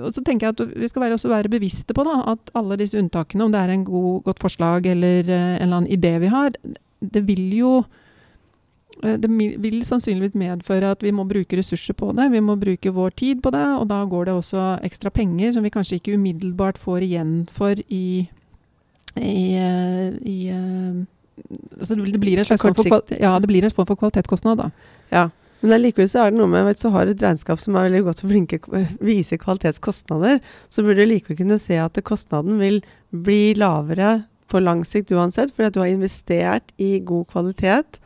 og 0.00 0.14
så 0.16 0.22
tenker 0.24 0.48
jeg 0.48 0.54
at 0.56 0.62
vi 0.72 0.88
skal 0.88 1.04
være, 1.04 1.18
også 1.18 1.28
være 1.28 1.52
bevisste 1.52 1.92
på 1.96 2.04
da, 2.06 2.16
at 2.32 2.52
alle 2.56 2.78
disse 2.80 2.96
unntakene, 2.96 3.44
om 3.44 3.52
det 3.52 3.60
er 3.60 3.74
en 3.74 3.84
god, 3.84 4.22
godt 4.24 4.40
forslag 4.40 4.88
eller 4.88 5.28
eh, 5.28 5.56
en 5.58 5.66
eller 5.66 5.82
annen 5.82 5.92
idé 5.92 6.14
vi 6.22 6.32
har, 6.32 6.56
det 7.00 7.26
vil 7.28 7.44
jo 7.58 7.74
det 9.00 9.30
vil 9.62 9.80
sannsynligvis 9.86 10.36
medføre 10.36 10.90
at 10.92 11.02
vi 11.04 11.12
må 11.14 11.24
bruke 11.28 11.56
ressurser 11.56 11.96
på 11.96 12.10
det. 12.16 12.28
Vi 12.32 12.42
må 12.44 12.56
bruke 12.60 12.92
vår 12.92 13.14
tid 13.16 13.40
på 13.42 13.52
det, 13.54 13.64
og 13.80 13.88
da 13.88 14.02
går 14.04 14.28
det 14.28 14.34
også 14.34 14.66
ekstra 14.86 15.12
penger 15.14 15.54
som 15.54 15.64
vi 15.64 15.72
kanskje 15.72 16.00
ikke 16.00 16.18
umiddelbart 16.18 16.78
får 16.78 17.06
igjen 17.06 17.34
for 17.52 17.80
i, 17.88 18.28
i, 19.16 19.44
eh, 19.56 20.08
i 20.20 20.38
eh, 20.52 21.00
altså 21.78 21.96
det 21.96 22.20
blir 22.20 22.40
et 22.40 22.48
slags 22.50 22.62
form 22.62 22.76
for, 22.76 23.14
ja, 23.16 23.38
det 23.40 23.48
blir 23.48 23.64
et 23.64 23.76
form 23.76 23.88
for 23.88 24.00
kvalitetskostnad, 24.00 24.60
da. 24.60 24.70
Ja. 25.12 25.28
Men 25.60 25.82
likevel 25.82 26.08
så 26.08 26.22
er 26.24 26.32
det 26.32 26.40
noe 26.40 26.48
med 26.48 26.64
vet, 26.64 26.78
du, 26.78 26.86
så 26.86 26.92
har 26.94 27.08
et 27.08 27.22
regnskap 27.22 27.60
som 27.60 27.76
er 27.76 27.88
veldig 27.88 28.04
godt 28.06 28.22
for 28.22 28.32
flinke 28.32 28.60
viser 29.10 29.40
kvalitetskostnader, 29.40 30.40
så 30.72 30.84
burde 30.84 31.04
du 31.04 31.12
likevel 31.12 31.40
kunne 31.42 31.60
se 31.60 31.80
at 31.80 32.00
kostnaden 32.04 32.60
vil 32.60 32.80
bli 33.10 33.54
lavere 33.60 34.22
på 34.50 34.62
lang 34.62 34.84
sikt 34.88 35.12
uansett, 35.14 35.52
fordi 35.54 35.68
at 35.68 35.76
du 35.76 35.82
har 35.82 35.92
investert 35.92 36.72
i 36.80 36.98
god 37.06 37.28
kvalitet. 37.30 38.00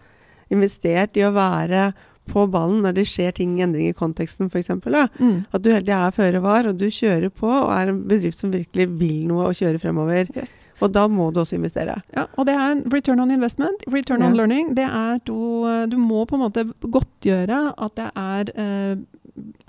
Investert 0.51 1.17
i 1.17 1.25
å 1.27 1.33
være 1.35 1.93
på 2.25 2.47
ballen 2.49 2.81
når 2.81 2.95
det 2.97 3.03
skjer 3.11 3.35
ting, 3.37 3.59
endring 3.61 3.91
i 3.91 3.97
konteksten 3.97 4.49
f.eks. 4.49 4.71
Mm. 4.81 5.45
At 5.53 5.61
du 5.61 5.69
hele 5.71 5.85
tida 5.85 6.07
er 6.07 6.15
føre 6.17 6.41
var, 6.41 6.69
og 6.71 6.79
du 6.81 6.87
kjører 6.89 7.29
på 7.29 7.51
og 7.51 7.73
er 7.75 7.93
en 7.93 7.99
bedrift 8.09 8.41
som 8.41 8.53
virkelig 8.55 8.87
vil 8.97 9.27
noe 9.29 9.51
og 9.51 9.59
kjører 9.59 9.81
fremover. 9.83 10.31
Yes. 10.33 10.53
Og 10.81 10.93
da 10.95 11.05
må 11.09 11.29
du 11.33 11.43
også 11.43 11.59
investere. 11.59 11.99
Ja, 12.17 12.25
og 12.41 12.49
det 12.49 12.55
er 12.57 12.81
return 12.93 13.21
on 13.21 13.31
investment, 13.35 13.85
return 13.93 14.23
on 14.25 14.33
Ja. 14.33 14.39
learning. 14.41 14.73
Det 14.75 14.87
er 14.89 15.21
eh, 15.21 15.87
du 15.87 15.97
må 16.01 16.25
på 16.27 16.39
en 16.39 16.45
måte 16.47 16.65
godtgjøre 16.81 17.75
at 17.77 17.95
det 18.01 18.09
er 18.17 18.55
eh, 18.57 18.97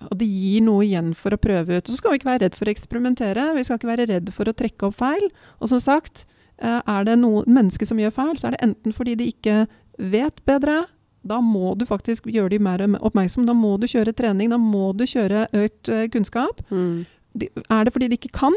at 0.05 0.17
det 0.19 0.27
gir 0.29 0.61
noe 0.61 0.85
igjen 0.85 1.13
for 1.17 1.33
å 1.33 1.41
prøve 1.41 1.77
ut. 1.79 1.83
Og 1.87 1.91
så 1.91 1.97
skal 1.97 2.13
vi 2.13 2.19
ikke 2.21 2.29
være 2.29 2.43
redd 2.45 2.55
for 2.55 2.69
å 2.69 2.73
eksperimentere. 2.75 3.45
Vi 3.57 3.63
skal 3.65 3.79
ikke 3.79 3.89
være 3.91 4.07
redd 4.11 4.31
for 4.35 4.45
å 4.45 4.53
trekke 4.55 4.87
opp 4.89 4.95
feil. 4.99 5.25
Og 5.59 5.71
som 5.71 5.81
sagt, 5.81 6.25
eh, 6.59 6.81
er 6.85 7.03
det 7.07 7.17
noen 7.19 7.47
mennesker 7.49 7.85
som 7.89 7.97
gjør 7.97 8.13
feil, 8.13 8.35
så 8.37 8.47
er 8.47 8.55
det 8.55 8.61
enten 8.61 8.93
fordi 8.93 9.15
de 9.17 9.31
ikke 9.33 9.65
vet 9.97 10.41
bedre. 10.45 10.85
Da 11.25 11.39
må 11.41 11.73
du 11.77 11.85
faktisk 11.89 12.27
gjøre 12.29 12.53
de 12.53 12.61
mer 12.61 12.83
oppmerksom. 12.99 13.47
Da 13.47 13.53
må 13.57 13.75
du 13.81 13.87
kjøre 13.89 14.13
trening. 14.13 14.51
Da 14.53 14.59
må 14.61 14.91
du 14.97 15.05
kjøre 15.09 15.47
økt 15.53 15.89
kunnskap. 16.13 16.61
kunnskap. 16.69 17.05
De, 17.35 17.49
er 17.69 17.83
det 17.83 17.93
fordi 17.93 18.09
de 18.11 18.19
ikke 18.19 18.33
kan? 18.35 18.55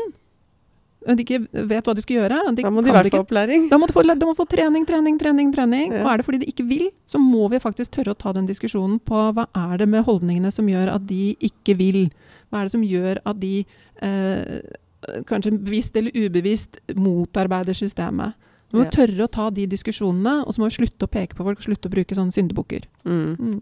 De 1.09 1.23
ikke 1.23 1.41
vet 1.71 1.87
hva 1.87 1.95
de 1.95 2.03
skal 2.03 2.19
gjøre? 2.19 2.39
De 2.57 2.65
Da 2.67 2.71
må 2.75 2.83
de 2.83 2.91
i 2.91 2.95
hvert 2.95 3.11
fall 3.11 3.25
opplæring. 3.25 3.69
Da 3.71 3.79
må, 3.79 3.87
de 3.89 3.95
få, 3.95 4.03
de 4.03 4.27
må 4.27 4.35
få 4.37 4.45
trening, 4.51 4.85
trening, 4.87 5.19
trening. 5.21 5.53
trening. 5.55 5.95
Ja. 5.95 6.03
Og 6.05 6.11
er 6.13 6.21
det 6.21 6.27
fordi 6.27 6.41
de 6.43 6.51
ikke 6.51 6.67
vil, 6.69 6.89
så 7.07 7.21
må 7.23 7.49
vi 7.53 7.63
faktisk 7.63 7.95
tørre 7.95 8.15
å 8.15 8.19
ta 8.19 8.35
den 8.37 8.49
diskusjonen 8.51 8.99
på 9.01 9.29
hva 9.37 9.47
er 9.57 9.79
det 9.79 9.89
med 9.89 10.05
holdningene 10.07 10.51
som 10.55 10.69
gjør 10.69 10.93
at 10.97 11.07
de 11.09 11.37
ikke 11.49 11.79
vil. 11.79 12.03
Hva 12.51 12.61
er 12.61 12.69
det 12.69 12.75
som 12.75 12.85
gjør 12.85 13.23
at 13.25 13.41
de 13.41 13.55
eh, 14.03 14.59
kanskje 15.31 15.55
bevisst 15.57 15.97
eller 15.97 16.15
ubevisst 16.19 16.81
motarbeider 16.99 17.79
systemet. 17.79 18.35
Vi 18.71 18.79
må 18.79 18.85
Ja. 18.85 18.91
tørre 18.91 19.25
å 19.27 19.31
ta 19.31 19.51
de 19.51 19.67
diskusjonene, 19.67 20.45
og 20.47 20.53
så 20.53 20.59
må 20.61 20.69
vi 20.69 20.77
slutte 20.85 21.07
å 21.07 21.11
peke 21.11 21.35
på 21.35 21.45
folk 21.45 21.59
og 21.59 21.65
slutte 21.65 21.89
å 21.89 21.95
bruke 21.95 22.15
sånne 22.15 22.33
syndebukker. 22.37 22.83
Mm. 23.07 23.37
Mm. 23.39 23.61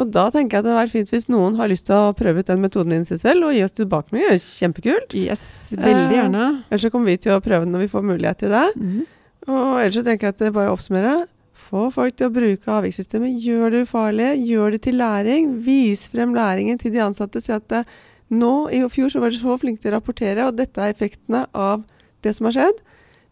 Og 0.00 0.10
da 0.10 0.30
tenker 0.30 0.56
jeg 0.56 0.58
at 0.60 0.64
det 0.64 0.72
hadde 0.72 0.86
vært 0.86 0.92
fint 0.96 1.10
hvis 1.10 1.28
noen 1.28 1.56
har 1.56 1.68
lyst 1.68 1.84
til 1.86 1.94
å 1.94 2.14
prøve 2.16 2.38
ut 2.40 2.46
den 2.46 2.62
metoden 2.62 2.88
din 2.94 3.04
seg 3.04 3.20
selv, 3.20 3.44
og 3.44 3.52
gi 3.52 3.62
oss 3.62 3.72
tilbakemeldinger. 3.76 4.40
Kjempekult. 4.40 5.12
Yes, 5.12 5.74
veldig 5.76 6.08
Eh, 6.08 6.14
gjerne. 6.16 6.64
Ellers 6.70 6.80
så 6.86 6.90
kommer 6.90 7.06
vi 7.12 7.16
til 7.18 7.32
å 7.32 7.42
prøve 7.44 7.64
den 7.66 7.72
når 7.74 7.80
vi 7.84 7.88
får 7.92 8.02
mulighet 8.08 8.38
til 8.38 8.48
det. 8.48 8.74
Mm. 8.80 9.06
Og 9.48 9.76
ellers 9.82 9.94
så 9.94 10.04
tenker 10.04 10.20
jeg 10.20 10.28
at 10.34 10.38
det 10.38 10.52
bare 10.54 10.70
å 10.70 10.76
oppsummere. 10.78 11.26
Få 11.54 11.92
folk 11.92 12.16
til 12.16 12.30
å 12.30 12.32
bruke 12.32 12.64
avvikssystemet. 12.64 13.42
Gjør 13.44 13.70
det 13.70 13.82
ufarlig. 13.86 14.30
Gjør 14.48 14.70
det 14.72 14.82
til 14.82 14.94
læring. 14.96 15.60
Vis 15.62 16.08
frem 16.08 16.32
læringen 16.34 16.78
til 16.80 16.92
de 16.92 16.98
ansatte. 17.04 17.42
Si 17.42 17.52
at 17.52 17.70
eh, 17.70 17.84
nå 18.32 18.70
i 18.72 18.80
fjor 18.88 19.10
så 19.12 19.20
var 19.20 19.28
dere 19.30 19.40
så 19.42 19.58
flinke 19.60 19.82
til 19.82 19.92
å 19.92 20.00
rapportere, 20.00 20.46
og 20.48 20.56
dette 20.56 20.78
er 20.80 20.94
effektene 20.94 21.44
av 21.52 21.84
det 22.22 22.34
som 22.34 22.46
har 22.48 22.52
skjedd. 22.56 22.80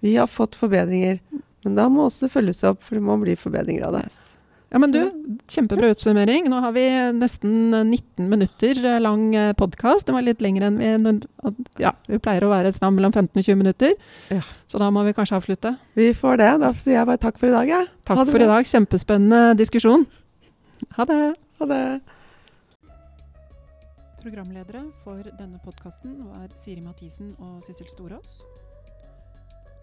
Vi 0.05 0.17
har 0.17 0.31
fått 0.31 0.59
forbedringer. 0.59 1.21
Men 1.67 1.75
da 1.79 1.89
må 1.91 2.07
også 2.07 2.27
det 2.27 2.33
følges 2.33 2.65
opp, 2.67 2.83
for 2.87 2.99
det 2.99 3.05
må 3.05 3.19
bli 3.21 3.35
forbedringer 3.39 3.89
av 3.89 3.99
det. 3.99 4.07
Yes. 4.09 4.25
Ja, 4.69 4.77
men 4.79 4.93
du, 4.93 5.01
kjempebra 5.49 5.89
oppsummering. 5.95 6.45
Nå 6.53 6.59
har 6.61 6.75
vi 6.77 6.83
nesten 7.17 7.73
19 7.73 8.27
minutter 8.29 8.81
lang 9.01 9.31
podkast. 9.57 10.05
Den 10.07 10.19
var 10.19 10.27
litt 10.27 10.43
lengre 10.45 10.69
enn 10.69 10.77
vi 10.77 11.15
Ja, 11.81 11.95
vi 12.05 12.21
pleier 12.21 12.45
å 12.45 12.51
være 12.53 12.69
et 12.69 12.77
sted 12.77 12.93
mellom 12.93 13.15
15 13.15 13.33
og 13.33 13.47
20 13.47 13.57
minutter. 13.63 13.97
Ja. 14.29 14.43
Så 14.69 14.81
da 14.83 14.91
må 14.93 15.07
vi 15.09 15.17
kanskje 15.17 15.41
avslutte. 15.41 15.73
Vi 15.97 16.11
får 16.13 16.37
det. 16.43 16.51
Da 16.61 16.75
sier 16.77 16.99
jeg 16.99 17.09
bare 17.09 17.23
takk 17.25 17.41
for 17.41 17.49
i 17.49 17.57
dag, 17.57 17.73
jeg. 17.73 17.89
Takk 18.05 18.23
for 18.29 18.45
i 18.45 18.53
dag. 18.53 18.69
Kjempespennende 18.69 19.57
diskusjon. 19.57 20.05
Ha 20.99 21.09
det. 21.09 21.23
Ha 21.63 21.73
det. 21.73 21.83
Programledere 24.21 24.85
for 25.01 25.25
denne 25.39 25.63
podkasten 25.65 26.19
var 26.29 26.53
Siri 26.61 26.85
Mathisen 26.85 27.33
og 27.41 27.65
Sissel 27.65 27.89
Storås. 27.89 28.43